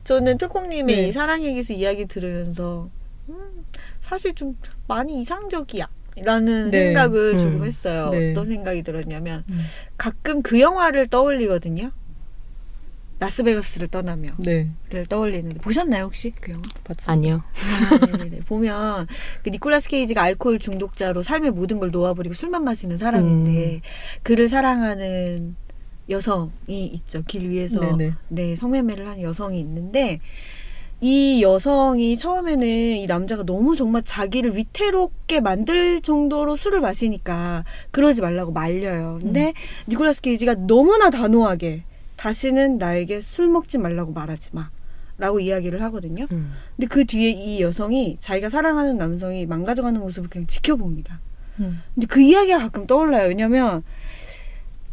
[0.04, 1.08] 저는 토콩님의 네.
[1.08, 2.90] 이 사랑 얘기서 이야기 들으면서
[3.30, 3.64] 음,
[4.02, 5.88] 사실 좀 많이 이상적이야.
[6.24, 6.86] 라는 네.
[6.86, 7.38] 생각을 음.
[7.38, 8.10] 조금 했어요.
[8.10, 8.30] 네.
[8.30, 9.58] 어떤 생각이 들었냐면 음.
[9.96, 11.92] 가끔 그 영화를 떠올리거든요.
[13.20, 14.36] 라스베가스를 떠나며를
[14.90, 16.62] 네, 떠올리는데 보셨나요 혹시 그 영화?
[16.84, 17.12] 봤습니다.
[17.12, 17.42] 아니요.
[17.90, 18.40] 아, 네네네.
[18.40, 19.06] 보면
[19.42, 23.80] 그 니콜라스 케이지가 알코올 중독자로 삶의 모든 걸 놓아버리고 술만 마시는 사람인데 음.
[24.22, 25.56] 그를 사랑하는
[26.10, 27.22] 여성이 있죠.
[27.26, 28.12] 길 위에서 네네.
[28.28, 30.20] 네 성매매를 하는 여성이 있는데
[31.00, 38.52] 이 여성이 처음에는 이 남자가 너무 정말 자기를 위태롭게 만들 정도로 술을 마시니까 그러지 말라고
[38.52, 39.18] 말려요.
[39.20, 39.52] 근데
[39.88, 41.84] 니콜라스 케이지가 너무나 단호하게
[42.18, 44.70] 다시는 나에게 술 먹지 말라고 말하지 마.
[45.16, 46.26] 라고 이야기를 하거든요.
[46.30, 46.52] 음.
[46.76, 51.20] 근데 그 뒤에 이 여성이 자기가 사랑하는 남성이 망가져가는 모습을 그냥 지켜봅니다.
[51.58, 51.82] 음.
[51.94, 53.26] 근데 그 이야기가 가끔 떠올라요.
[53.26, 53.82] 왜냐면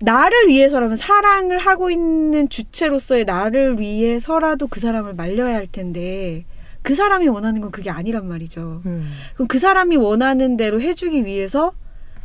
[0.01, 6.45] 나를 위해서라면 사랑을 하고 있는 주체로서의 나를 위해서라도 그 사람을 말려야 할 텐데
[6.81, 8.81] 그 사람이 원하는 건 그게 아니란 말이죠.
[8.85, 9.11] 음.
[9.35, 11.71] 그럼 그 사람이 원하는 대로 해주기 위해서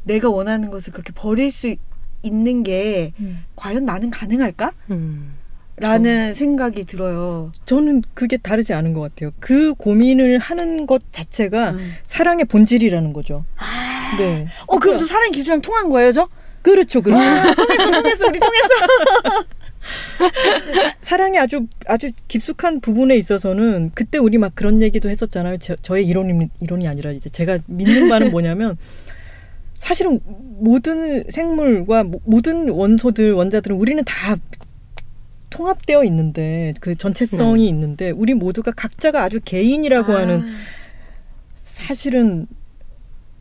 [0.04, 1.74] 내가 원하는 것을 그렇게 버릴 수
[2.22, 3.44] 있는 게 음.
[3.56, 4.72] 과연 나는 가능할까?
[4.90, 5.34] 음.
[5.76, 7.52] 라는 생각이 들어요.
[7.64, 9.30] 저는 그게 다르지 않은 것 같아요.
[9.40, 11.92] 그 고민을 하는 것 자체가 음.
[12.04, 13.46] 사랑의 본질이라는 거죠.
[14.18, 14.46] 네.
[14.66, 16.28] 어, 그럼 저 사랑 기술이랑 통한 거예요, 저?
[16.62, 17.22] 그렇죠, 그렇죠.
[17.54, 19.46] 통했어, 통했어, 우리 통했어.
[21.00, 25.56] 사랑의 아주 아주 깊숙한 부분에 있어서는 그때 우리 막 그런 얘기도 했었잖아요.
[25.58, 28.76] 저, 저의 이론이 이론이 아니라 이제 제가 믿는 바는 뭐냐면
[29.80, 30.20] 사실은
[30.60, 34.36] 모든 생물과 모- 모든 원소들 원자들은 우리는 다
[35.48, 40.42] 통합되어 있는데 그 전체성이 있는데 우리 모두가 각자가 아주 개인이라고 하는
[41.56, 42.46] 사실은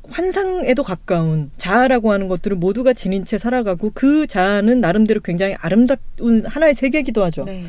[0.09, 6.73] 환상에도 가까운 자아라고 하는 것들을 모두가 지닌 채 살아가고 그 자아는 나름대로 굉장히 아름다운 하나의
[6.73, 7.43] 세계이기도 하죠.
[7.43, 7.65] 네.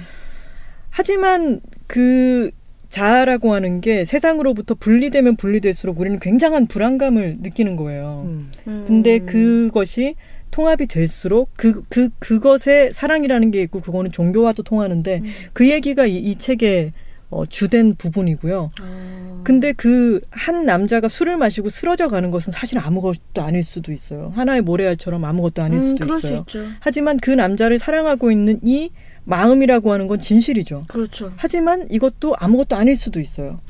[0.89, 2.51] 하지만 그
[2.91, 8.25] 자아라고 하는 게 세상으로부터 분리되면 분리될수록 우리는 굉장한 불안감을 느끼는 거예요.
[8.27, 8.51] 음.
[8.87, 9.27] 근데 음.
[9.27, 10.17] 그것이
[10.51, 15.33] 통합이 될수록 그, 그, 그것에 사랑이라는 게 있고 그거는 종교와도 통하는데 음.
[15.53, 16.93] 그 얘기가 이, 이 책의
[17.31, 18.71] 어, 주된 부분이고요.
[18.83, 19.41] 어.
[19.45, 24.33] 근데 그 한 남자가 술을 마시고 쓰러져 가는 것은 사실 아무것도 아닐 수도 있어요.
[24.35, 26.35] 하나의 모래알처럼 아무것도 아닐 음, 수도 그럴 있어요.
[26.35, 26.67] 수 있죠.
[26.81, 28.91] 하지만 그 남자를 사랑하고 있는 이
[29.31, 30.83] 마음이라고 하는 건 진실이죠.
[30.89, 31.33] 그렇죠.
[31.37, 33.61] 하지만 이것도 아무것도 아닐 수도 있어요.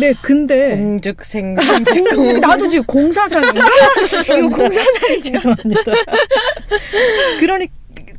[0.00, 1.54] 네, 근데 공즉생생
[2.40, 3.60] 나도 지금 공사상인가?
[4.38, 5.22] 이거 공사상.
[5.22, 5.92] 죄송합니다.
[7.38, 7.68] 그러니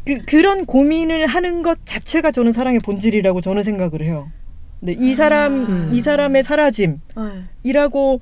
[0.05, 4.31] 그, 그런 고민을 하는 것 자체가 저는 사랑의 본질이라고 저는 생각을 해요.
[4.79, 5.89] 네, 이 사람 아.
[5.91, 8.21] 이 사람의 사라짐이라고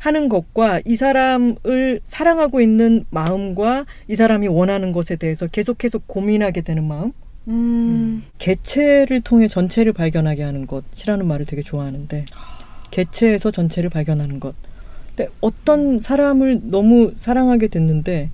[0.00, 6.62] 하는 것과 이 사람을 사랑하고 있는 마음과 이 사람이 원하는 것에 대해서 계속 계속 고민하게
[6.62, 7.12] 되는 마음
[7.48, 8.24] 음.
[8.38, 12.24] 개체를 통해 전체를 발견하게 하는 것이라는 말을 되게 좋아하는데
[12.90, 14.54] 개체에서 전체를 발견하는 것.
[15.14, 18.30] 근데 어떤 사람을 너무 사랑하게 됐는데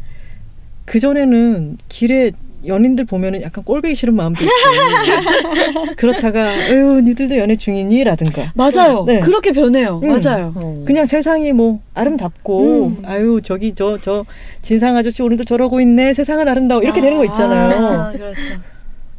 [0.84, 2.30] 그 전에는 길에
[2.66, 9.04] 연인들 보면은 약간 꼴보기 싫은 마음도 있고 그렇다가 에휴 니들도 연애 중이니라든가 맞아요.
[9.06, 9.20] 네.
[9.20, 10.00] 그렇게 변해요.
[10.02, 10.08] 음.
[10.08, 10.52] 맞아요.
[10.56, 10.84] 어.
[10.86, 13.02] 그냥 세상이 뭐 아름답고 음.
[13.04, 14.24] 아유 저기 저저
[14.62, 17.86] 진상 아저씨 오늘도 저러고 있네 세상은 아름다워 이렇게 되는 거 있잖아요.
[17.86, 18.60] 아, 그렇죠.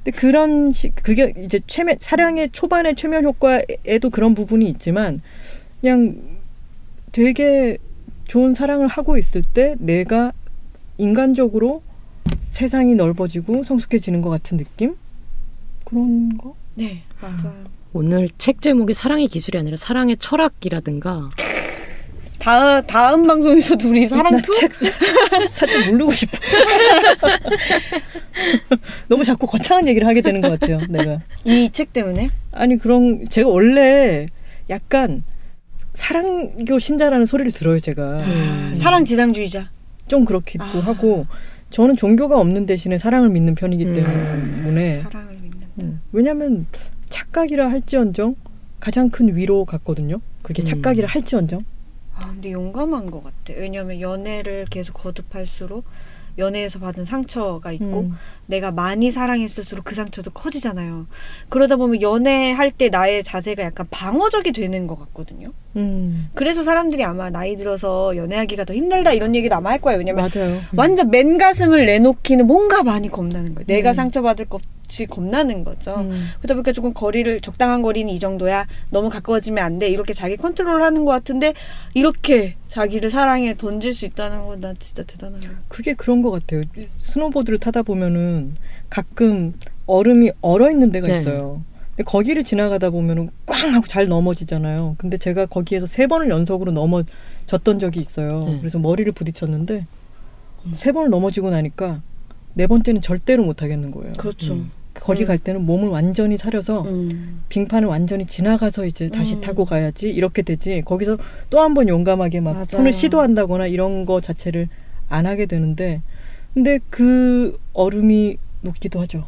[0.03, 5.21] 근데 그런 식 그게 이제 최면 사랑의 초반의 최면 효과에도 그런 부분이 있지만
[5.81, 6.15] 그냥
[7.11, 7.77] 되게
[8.27, 10.31] 좋은 사랑을 하고 있을 때 내가
[10.97, 11.81] 인간적으로
[12.41, 14.95] 세상이 넓어지고 성숙해지는 것 같은 느낌
[15.83, 17.53] 그런 거 네, 맞아요.
[17.93, 21.29] 오늘 책 제목이 사랑의 기술이 아니라 사랑의 철학이라든가
[22.39, 24.53] 다음 다음 방송에서 둘이 사랑 투
[25.49, 26.37] 살짝 모르고 싶어
[29.09, 33.49] 너무 자꾸 거창한 얘기를 하게 되는 것 같아요 내가 이 책 때문에 아니 그런 제가
[33.49, 34.27] 원래
[34.69, 35.23] 약간
[35.93, 38.75] 사랑교 신자라는 소리를 들어요 제가 음.
[38.77, 39.69] 사랑 지상주의자.
[40.07, 40.67] 좀 그렇기도 아.
[40.67, 41.25] 하고
[41.69, 43.93] 저는 종교가 없는 대신에 사랑을 믿는 편이기 음.
[43.93, 45.67] 때문에 사랑을 믿는.
[45.81, 46.65] 음, 왜냐하면
[47.09, 48.35] 착각이라 할지언정
[48.79, 50.65] 가장 큰 위로 같거든요 그게 음.
[50.65, 51.63] 착각이라 할지언정
[52.15, 53.53] 아 근데 용감한 것 같아.
[53.59, 55.85] 왜냐면 연애를 계속 거듭할수록
[56.37, 58.17] 연애에서 받은 상처가 있고 음.
[58.45, 61.07] 내가 많이 사랑했을수록 그 상처도 커지잖아요.
[61.49, 65.51] 그러다 보면 연애할 때 나의 자세가 약간 방어적이 되는 것 같거든요.
[65.75, 69.99] 음, 그래서 사람들이 아마 나이 들어서 연애하기가 더 힘들다 이런 얘기도 아마 할 거예요.
[69.99, 73.65] 왜냐면 맞아요 완전 맨 가슴을 내놓기는 뭔가 많이 겁나는 거예요.
[73.67, 73.93] 내가 음.
[73.93, 75.95] 상처받을 것이 겁나는 거죠.
[75.97, 76.29] 음.
[76.39, 78.65] 그러다 보니까 조금 거리를 적당한 거리는 이 정도야.
[78.89, 79.89] 너무 가까워지면 안 돼.
[79.89, 81.53] 이렇게 자기 컨트롤하는 것 같은데
[81.93, 85.47] 이렇게 자기를 사랑에 던질 수 있다는 건나 진짜 대단한 거.
[85.67, 86.63] 그게 그런 것 같아요
[87.01, 88.55] 스노보드를 타다 보면은
[88.89, 89.53] 가끔
[89.85, 91.15] 얼음이 얼어 있는 데가 네.
[91.15, 91.61] 있어요
[91.95, 97.79] 근데 거기를 지나가다 보면은 꽝 하고 잘 넘어지잖아요 근데 제가 거기에서 세 번을 연속으로 넘어졌던
[97.79, 98.57] 적이 있어요 네.
[98.59, 99.85] 그래서 머리를 부딪혔는데
[100.75, 102.01] 세 번을 넘어지고 나니까
[102.53, 104.53] 네 번째는 절대로 못 하겠는 거예요 그렇죠.
[104.53, 104.71] 음.
[104.95, 105.27] 거기 음.
[105.27, 107.41] 갈 때는 몸을 완전히 사려서 음.
[107.49, 109.41] 빙판을 완전히 지나가서 이제 다시 음.
[109.41, 111.17] 타고 가야지 이렇게 되지 거기서
[111.51, 112.65] 또 한 번 용감하게 막 맞아요.
[112.65, 114.69] 손을 시도한다거나 이런 거 자체를
[115.07, 116.01] 안 하게 되는데
[116.57, 119.27] 근데 그 얼음이 녹기도 하죠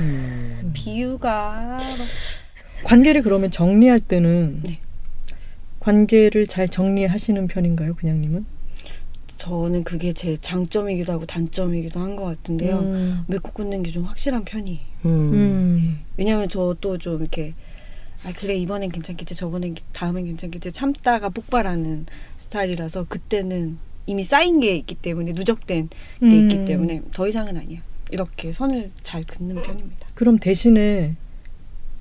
[0.00, 0.72] 음.
[0.74, 1.78] 비유가
[2.82, 4.80] 관계를 그러면 정리할 때는 네.
[5.78, 8.44] 관계를 잘 정리하시는 편인가요 그냥님은
[9.36, 12.80] 저는 그게 제 장점이기도 하고 단점이기도 한 것 같은데요.
[12.80, 13.24] 음.
[13.28, 14.80] 맺고 끊는 게 좀 확실한 편이에요.
[15.04, 15.10] 음.
[15.32, 16.00] 음.
[16.16, 17.54] 왜냐면 저 또 좀 이렇게
[18.26, 22.06] 아 그래 이번엔 괜찮겠지 저번엔 기- 다음엔 괜찮겠지 참다가 폭발하는
[22.36, 23.78] 스타일이라서 그때는
[24.08, 25.88] 이미 쌓인 게 있기 때문에 누적된
[26.20, 26.64] 게 있기 음.
[26.64, 27.80] 때문에 더 이상은 아니야
[28.10, 31.14] 이렇게 선을 잘 긋는 편입니다 그럼 대신에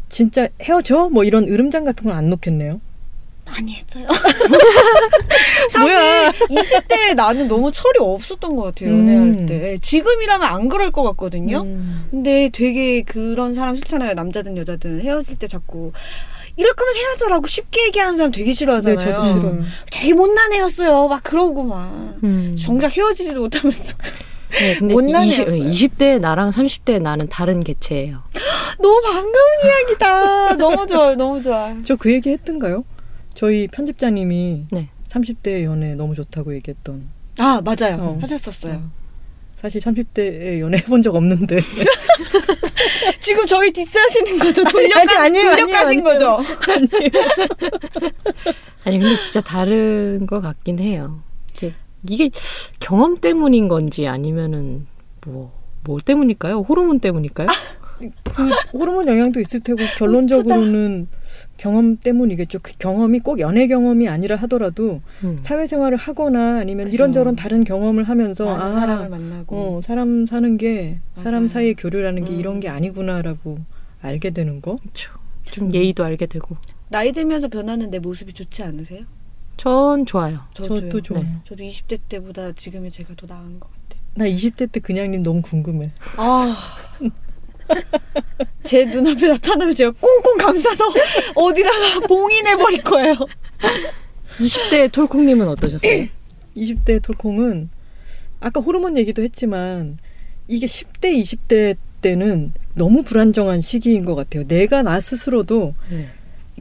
[0.08, 2.80] 진짜 헤어져 뭐 이런 으름장 같은 건 안 놓겠네요
[3.46, 4.08] 많이 했어요
[5.70, 9.46] 사실 20대에 나는 너무 철이 없었던 것 같아요 연애할 음.
[9.46, 12.08] 때 지금이라면 안 그럴 것 같거든요 음.
[12.12, 14.14] 근데 되게 그런 사람 싫잖아요.
[14.14, 15.92] 남자든 여자든 헤어질 때 자꾸
[16.58, 19.00] 이럴 거면 헤어져라고 쉽게 얘기하는 사람 되게 네 싫어하잖아요.
[19.00, 21.08] 저도 싫어요 되게 못난 애였어요.
[21.08, 22.56] 막 그러고 막 음.
[22.60, 23.96] 정작 헤어지지도 못하면서
[24.52, 25.70] 네, 근데 못난 20, 애였어요.
[25.70, 28.24] 20대 나랑 30대 나는 다른 개체예요.
[28.82, 29.34] 너무 반가운
[29.66, 30.54] 이야기다.
[30.58, 31.16] 너무 좋아요.
[31.16, 31.78] 너무 좋아요.
[31.84, 32.84] 저그 얘기 했던가요?
[33.36, 34.90] 저희 편집자님이 네.
[35.10, 37.98] 30대 연애 너무 좋다고 얘기했던 아 맞아요.
[38.00, 38.18] 어.
[38.22, 38.90] 하셨었어요.
[39.54, 41.58] 사실 30대에 연애 해본 적 없는데
[43.20, 44.64] 지금 저희 디스하시는 거죠?
[44.64, 46.40] 돌려가, 아니, 아니에요, 돌려가신 거죠?
[48.86, 51.22] 아니 근데 진짜 다른 것 같긴 해요.
[52.08, 52.30] 이게
[52.80, 54.88] 경험 때문인 건지 아니면은
[55.26, 56.62] 뭐 뭘 때문일까요?
[56.62, 57.48] 호르몬 때문일까요?
[58.24, 61.08] 그 호르몬 영향도 있을 테고 결론적으로는
[61.58, 62.60] 경험 때문이겠죠.
[62.62, 65.38] 그 경험이 꼭 연애 경험이 아니라 하더라도 음.
[65.42, 66.96] 사회생활을 하거나 아니면 그죠.
[66.96, 71.48] 이런저런 다른 경험을 하면서 많은 아, 사람을 만나고 어, 사람 사는 게 사람 맞아요.
[71.50, 72.40] 사이의 교류라는 게 음.
[72.40, 73.60] 이런 게 아니구나라고
[74.02, 74.78] 알게 되는 거.
[74.78, 75.12] 그렇죠.
[75.52, 76.58] 좀 예의도 알게 되고.
[76.90, 79.04] 나이 들면서 변하는 내 모습이 좋지 않으세요?
[79.58, 80.40] 전 좋아요.
[80.54, 80.82] 저도요.
[80.82, 81.24] 저도 좋아요.
[81.24, 81.34] 네.
[81.44, 84.02] 저도 20대 때보다 지금이 제가 더 나은 것 같아요.
[84.14, 85.92] 나 20대 때 그냥님 너무 궁금해.
[86.18, 86.56] 아.
[88.64, 90.84] 제 눈앞에 나타나면 제가 꽁꽁 감싸서
[91.36, 93.16] 어디다가 봉인해버릴 거예요.
[94.40, 96.08] 20대 톨콩님은 어떠셨어요?
[96.56, 97.70] 20대 톨콩은
[98.40, 99.98] 아까 호르몬 얘기도 했지만
[100.48, 104.48] 이게 10대, 20대 때는 너무 불안정한 시기인 것 같아요.
[104.48, 106.08] 내가 나 스스로도 네.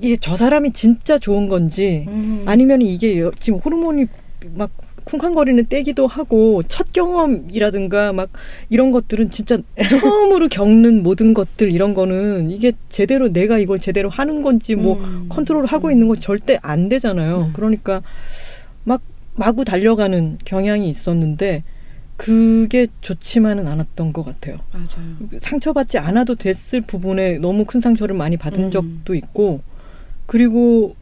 [0.00, 2.42] 이게 저 사람이 진짜 좋은 건지 음.
[2.46, 4.06] 아니면 이게 여- 지금 호르몬이
[4.54, 4.70] 막
[5.06, 8.28] 쿵쾅거리는 때기도 하고 첫 경험이라든가 막
[8.68, 14.42] 이런 것들은 진짜 처음으로 겪는 모든 것들 이런 거는 이게 제대로 내가 이걸 제대로 하는
[14.42, 15.26] 건지 뭐 음.
[15.28, 17.44] 컨트롤 하고 있는 건 절대 안 되잖아요.
[17.46, 17.50] 네.
[17.54, 18.02] 그러니까
[18.82, 19.00] 막
[19.36, 21.62] 마구 달려가는 경향이 있었는데
[22.16, 24.58] 그게 좋지만은 않았던 것 같아요.
[24.72, 25.38] 맞아요.
[25.38, 28.70] 상처받지 않아도 됐을 부분에 너무 큰 상처를 많이 받은 음.
[28.72, 29.60] 적도 있고
[30.26, 30.96] 그리고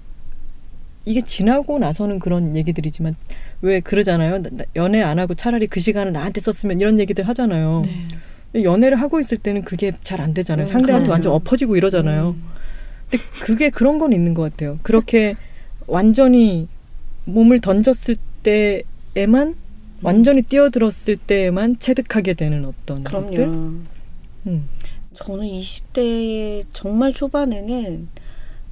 [1.05, 3.15] 이게 지나고 나서는 그런 얘기들이지만
[3.63, 4.43] 왜 그러잖아요.
[4.77, 7.83] 연애 안 하고 차라리 그 시간을 나한테 썼으면 이런 얘기들 하잖아요.
[7.85, 8.63] 네.
[8.65, 10.65] 연애를 하고 있을 때는 그게 잘 안 되잖아요.
[10.65, 11.13] 음, 상대한테 그래요.
[11.13, 12.37] 완전 엎어지고 이러잖아요.
[13.11, 14.79] 근데 그게 그런 건 있는 것 같아요.
[14.83, 15.35] 그렇게
[15.87, 16.69] 완전히
[17.27, 19.57] 몸을 던졌을 때에만
[20.03, 23.27] 완전히 뛰어들었을 때에만 체득하게 되는 어떤 그럼요.
[23.29, 23.45] 것들.
[23.45, 24.69] 음.
[25.15, 28.09] 저는 20대 정말 초반에는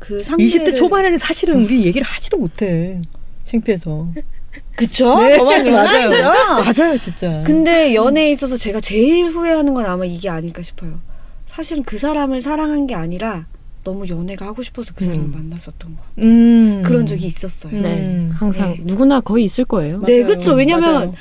[0.03, 3.01] 그 상대를 20대 초반에는 사실은 우리 얘기를 하지도 못해.
[3.45, 4.09] 창피해서.
[4.77, 5.23] 그쵸?
[5.23, 6.11] 네, 저만 맞아요.
[6.11, 6.65] 맞아요.
[6.65, 7.43] 맞아요, 진짜.
[7.47, 11.01] 근데 연애에 있어서 제가 제일 후회하는 건 아마 이게 아닐까 싶어요.
[11.47, 13.47] 사실은 그 사람을 사랑한 게 아니라
[13.85, 15.33] 너무 연애가 하고 싶어서 그 사람을 음.
[15.33, 16.03] 만났었던 거.
[16.19, 16.83] 음.
[16.85, 17.75] 그런 적이 있었어요.
[17.75, 17.83] 음.
[17.83, 18.81] 네, 항상 네.
[18.83, 20.01] 누구나 거의 있을 거예요.
[20.03, 20.27] 네, 맞아요.
[20.27, 20.55] 그쵸.
[20.55, 21.15] 왜냐면 맞아요.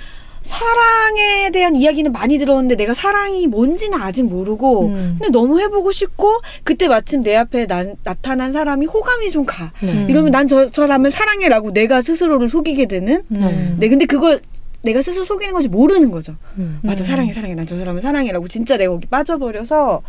[0.44, 5.16] 사랑에 대한 이야기는 많이 들었는데 내가 사랑이 뭔지는 아직 모르고 음.
[5.20, 9.72] 근데 너무 해보고 싶고 그때 마침 내 앞에 나, 나타난 사람이 호감이 좀 가.
[9.82, 9.92] 네.
[9.92, 10.10] 음.
[10.10, 13.24] 이러면 난 저 사람을 사랑해라고 내가 스스로를 속이게 되는.
[13.32, 13.78] 음.
[13.80, 14.42] 네, 근데 그걸
[14.84, 16.36] 내가 스스로 속이는 건지 모르는 거죠.
[16.58, 16.80] 음.
[16.82, 17.06] 맞아, 음.
[17.06, 17.54] 사랑해, 사랑해.
[17.56, 20.02] 난 저 사람을 사랑해라고 진짜 내가 거기 빠져버려서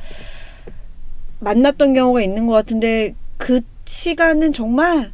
[1.41, 5.13] 만났던 경우가 있는 것 같은데 그 시간은 정말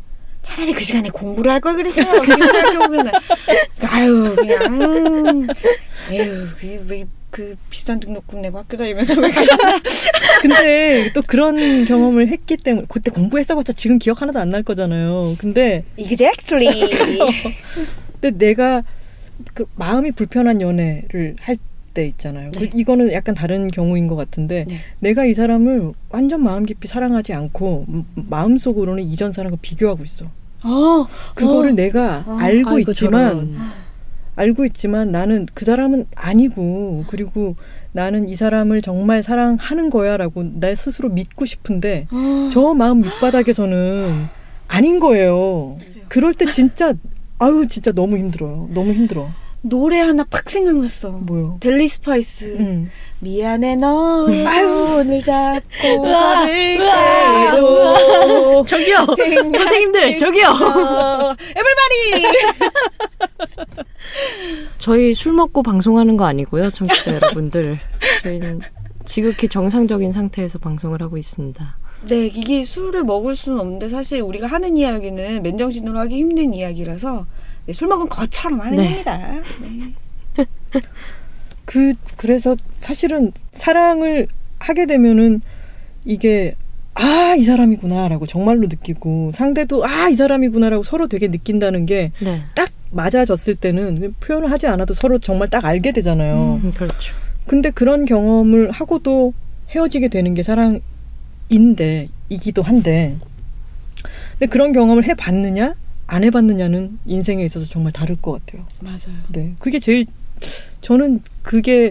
[0.48, 2.20] 차라리 그 시간에 공부를 할 걸 그랬어요.
[2.22, 3.12] 지금 생각해보면은.
[3.82, 5.46] 아유, 그냥, 음,
[6.10, 9.78] 에휴, 그, 왜, 그 비싼 등록금 내고 학교 다니면서 왜 그러나.
[10.40, 15.34] 근데 또 그런 경험을 했기 때문에 그때 공부했어봤자 지금 기억 하나도 안 날 거잖아요.
[15.38, 16.68] 근데 Exactly.
[18.20, 18.82] 근데 내가
[19.54, 21.56] 그 마음이 불편한 연애를 할
[21.94, 22.50] 때 있잖아요.
[22.52, 22.70] 그 네.
[22.74, 24.80] 이거는 약간 다른 경우인 것 같은데 네.
[25.00, 30.26] 내가 이 사람을 완전 마음 깊이 사랑하지 않고 마음 속으로는 이전 사람과 비교하고 있어.
[30.64, 31.74] 어, 그거를 어.
[31.74, 32.36] 내가 어.
[32.40, 33.56] 알고 아이고, 있지만 저런.
[34.36, 37.56] 알고 있지만 나는 그 사람은 아니고 그리고
[37.92, 42.48] 나는 이 사람을 정말 사랑하는 거야라고 내 스스로 믿고 싶은데 어.
[42.52, 44.26] 저 마음 밑바닥에서는
[44.68, 45.76] 아닌 거예요.
[46.08, 46.94] 그럴 때 진짜
[47.38, 48.68] 아유 진짜 너무 힘들어요.
[48.72, 49.28] 너무 힘들어.
[49.62, 51.10] 노래 하나 팍 생각났어.
[51.10, 51.56] 뭐요?
[51.60, 52.56] 델리 스파이스.
[52.58, 52.90] 음.
[53.20, 60.46] 미안해 너 손을 잡고 걸을 때도 저기요, 선생님들, 저기요.
[61.56, 62.24] everybody
[64.78, 67.80] 저희 술 먹고 방송하는 거 아니고요, 청취자 여러분들.
[68.22, 68.60] 저희는
[69.04, 71.76] 지극히 정상적인 상태에서 방송을 하고 있습니다.
[72.06, 77.37] 네 이게 술을 먹을 수는 없는데 사실 우리가 하는 이야기는 맨정신으로 하기 힘든 이야기라서 네,
[77.72, 78.84] 술 먹은 것처럼 하는 네.
[78.84, 80.46] 겁니다 네.
[81.64, 84.26] 그 그래서 사실은 사랑을
[84.58, 85.40] 하게 되면은
[86.04, 86.54] 이게
[86.94, 92.36] 아 이 사람이구나라고 정말로 느끼고 상대도 아 이 사람이구나라고 서로 되게 느낀다는 게딱 네,
[92.90, 96.60] 맞아졌을 때는 표현을 하지 않아도 서로 정말 딱 알게 되잖아요.
[96.64, 97.14] 음, 그렇죠.
[97.46, 99.34] 근데 그런 경험을 하고도
[99.70, 103.16] 헤어지게 되는 게 사랑인데 이기도 한데
[104.32, 105.74] 근데 그런 경험을 해봤느냐
[106.08, 108.66] 안 해봤느냐는 인생에 있어서 정말 다를 것 같아요.
[108.80, 110.06] 맞아요 네, 그게 제일
[110.80, 111.90] 저는 그게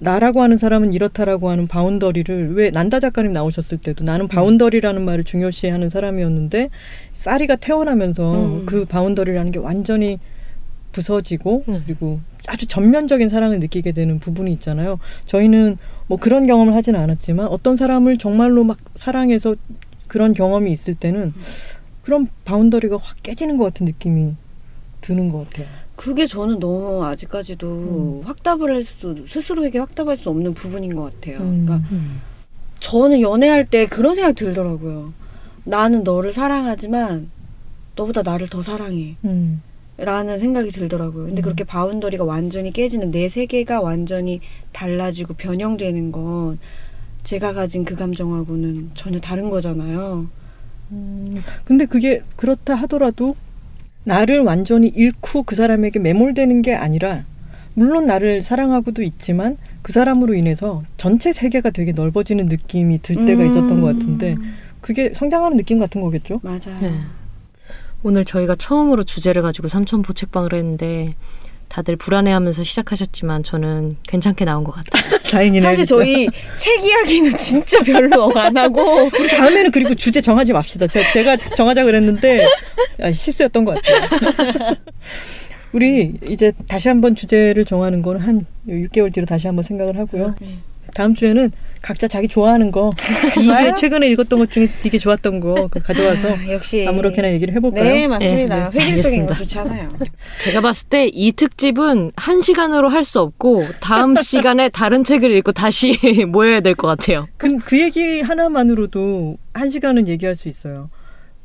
[0.00, 5.88] 나라고 하는 사람은 이렇다라고 하는 boundary를 왜 난다 작가님 나오셨을 때도 나는 boundary라는 말을 중요시하는
[5.88, 6.68] 사람이었는데
[7.14, 8.66] 쌀이가 태어나면서 음.
[8.66, 10.18] 그 boundary라는 게 완전히
[10.90, 11.82] 부서지고 음.
[11.86, 14.98] 그리고 아주 전면적인 사랑을 느끼게 되는 부분이 있잖아요.
[15.26, 19.54] 저희는 뭐 그런 경험을 하지는 않았지만 어떤 사람을 정말로 막 사랑해서
[20.08, 21.32] 그런 경험이 있을 때는
[22.02, 24.34] 그런 boundary가 확 깨지는 것 같은 느낌이
[25.00, 25.66] 드는 것 같아요.
[25.96, 31.64] 그게 저는 너무 아직까지도 확답을 할 수 스스로에게 확답할 수 없는 부분인 것 같아요 음.
[31.66, 32.20] 그러니까 음.
[32.80, 35.12] 저는 연애할 때 그런 생각 들더라고요
[35.64, 37.30] 나는 너를 사랑하지만
[37.94, 39.62] 너보다 나를 더 사랑해 음.
[39.98, 41.26] 라는 생각이 들더라고요.
[41.26, 41.44] 근데 음.
[41.44, 44.40] 그렇게 boundary가 완전히 깨지는 내 세계가 완전히
[44.72, 46.58] 달라지고 변형되는 건
[47.22, 50.26] 제가 가진 그 감정하고는 전혀 다른 거잖아요.
[50.92, 53.34] 음, 근데 그게 그렇다 하더라도
[54.04, 57.24] 나를 완전히 잃고 그 사람에게 매몰되는 게 아니라
[57.74, 63.80] 물론 나를 사랑하고도 있지만 그 사람으로 인해서 전체 세계가 되게 넓어지는 느낌이 들 때가 있었던
[63.80, 64.36] 것 같은데
[64.80, 66.40] 그게 성장하는 느낌 같은 거겠죠?
[66.42, 66.76] 맞아요.
[66.80, 67.00] 네.
[68.02, 71.14] 오늘 저희가 처음으로 주제를 가지고 삼천포 책방을 했는데
[71.72, 75.18] 다들 불안해하면서 시작하셨지만 저는 괜찮게 나온 것 같아요.
[75.32, 75.62] 다행이네.
[75.62, 76.04] 사실 진짜.
[76.04, 80.86] 저희 책 이야기는 진짜 별로 안 하고 우리 다음에는 그리고 주제 정하지 맙시다.
[80.86, 82.46] 제, 제가 정하자 그랬는데
[83.00, 84.76] 아, 실수였던 것 같아요.
[85.72, 90.34] 우리 이제 다시 한번 주제를 정하는 거는 한 6개월 뒤로 다시 한번 생각을 하고요.
[90.40, 90.48] 네.
[90.92, 91.50] 다음 주에는
[91.82, 92.92] 각자 자기 좋아하는 거,
[93.42, 97.82] 이게 최근에 읽었던 것 중에 되게 좋았던 거 그거 가져와서 아, 역시 아무렇게나 얘기를 해볼까요?
[97.84, 98.70] 네 맞습니다.
[98.70, 99.64] 네, 네, 획일적인 거 알겠습니다.
[99.64, 99.98] 좋잖아요.
[100.42, 105.50] 제가 봤을 때 이 특집은 한 시간으로 할 수 없고 다음 시간에 다른 책을 읽고
[105.52, 107.26] 다시 모여야 될 것 같아요.
[107.36, 110.88] 그, 그 얘기 하나만으로도 한 시간은 얘기할 수 있어요.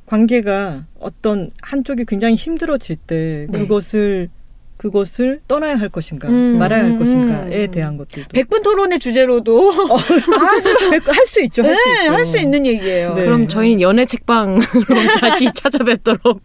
[0.05, 3.59] 관계가 어떤 한쪽이 굉장히 힘들어질 때 네.
[3.59, 4.29] 그것을
[4.77, 7.71] 그것을 떠나야 할 것인가 음, 말아야 할 음, 것인가에 음.
[7.71, 9.71] 대한 것들도 백분 토론의 주제로도
[11.05, 11.63] 할수 있죠.
[11.63, 12.13] 할수 네, 있죠.
[12.13, 13.13] 할수 있는 얘기예요.
[13.15, 13.25] 네.
[13.25, 14.61] 그럼 저희는 연애 책방으로
[15.19, 16.43] 다시 찾아뵙도록.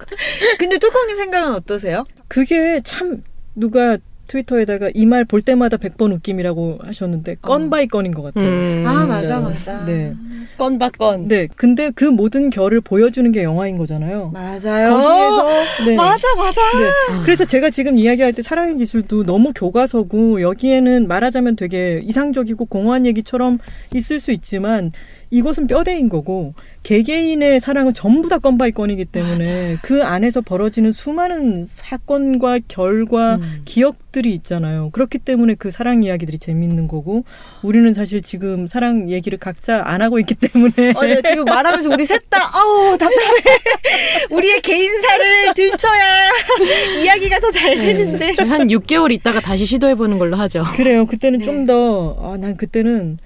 [0.58, 2.04] 근데 뚜껑님 생각은 어떠세요?
[2.28, 3.22] 그게 참
[3.54, 3.98] 누가
[4.32, 8.44] 트위터에다가 이 말 볼 때마다 100번 웃김이라고 하셨는데 건 by 건인 것 같아요.
[8.48, 8.84] 음.
[8.86, 9.04] 아.
[9.06, 9.84] 맞아 맞아.
[9.84, 10.14] 네.
[10.58, 11.28] 건 바 건.
[11.28, 11.48] 네.
[11.56, 14.30] 근데 그 모든 결을 보여주는 게 영화인 거잖아요.
[14.32, 14.90] 맞아요.
[14.94, 15.48] 거기에서
[15.90, 15.96] 네.
[15.96, 16.60] 맞아 맞아.
[16.78, 17.22] 네.
[17.24, 23.58] 그래서 제가 지금 이야기할 때 사랑의 기술도 너무 교과서고 여기에는 말하자면 되게 이상적이고 공허한 얘기처럼
[23.94, 24.92] 있을 수 있지만
[25.32, 26.52] 이것은 뼈대인 거고
[26.82, 33.62] 개개인의 사랑은 전부 다 건바이 건이기 때문에 그 안에서 벌어지는 수많은 사건과 결과 음.
[33.64, 34.90] 기억들이 있잖아요.
[34.92, 37.24] 그렇기 때문에 그 사랑 이야기들이 재밌는 거고
[37.62, 41.22] 우리는 사실 지금 사랑 얘기를 각자 안 하고 있기 때문에 맞아요.
[41.22, 43.42] 지금 말하면서 우리 셋 다 아우 답답해.
[44.30, 46.30] 우리의 개인사를 들춰야
[47.04, 48.34] 이야기가 더 잘 되는데.
[48.34, 50.62] 저희 한 6개월 있다가 다시 시도해 보는 걸로 하죠.
[50.76, 51.06] 그래요.
[51.06, 51.44] 그때는 네.
[51.44, 53.16] 좀 더, 아, 난 그때는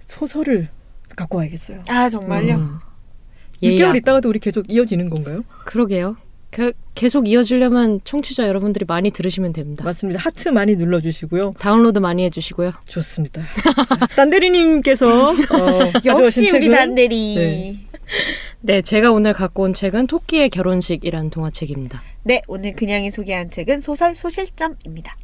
[0.00, 0.68] 소설을
[1.20, 1.82] 갖고 와야겠어요.
[1.88, 2.54] 아 정말요.
[2.56, 2.78] 음.
[3.62, 3.96] 6개월 예약.
[3.96, 5.44] 있다가도 우리 계속 이어지는 건가요?
[5.66, 6.16] 그러게요.
[6.50, 9.84] 그- 계속 이어지려면 청취자 여러분들이 많이 들으시면 됩니다.
[9.84, 10.18] 맞습니다.
[10.20, 11.54] 하트 많이 눌러주시고요.
[11.58, 12.72] 다운로드 많이 해주시고요.
[12.86, 13.40] 좋습니다.
[14.00, 15.34] 자, 딴대리님께서 어,
[16.04, 17.34] 역시 우리 단대리.
[17.36, 17.76] 네.
[18.62, 22.02] 네, 제가 오늘 갖고 온 책은 토끼의 결혼식이라는 동화책입니다.
[22.24, 25.16] 네, 오늘 그냥이 소개한 책은 소설 소실점입니다.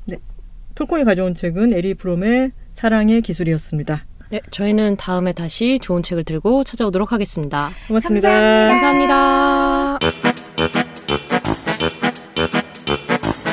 [0.76, 4.04] 톨콩이 가져온 책은 에리히 프롬의 사랑의 기술이었습니다.
[4.28, 7.70] 네, 저희는 다음에 다시 좋은 책을 들고 찾아오도록 하겠습니다.
[7.86, 8.28] 고맙습니다.
[8.28, 9.98] 감사합니다.
[9.98, 9.98] 감사합니다.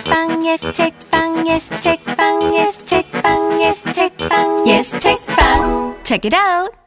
[0.09, 6.82] 빵 yes 책빵 예스 책빵 예스 책빵 예스 책빵 예스 책빵 Check it out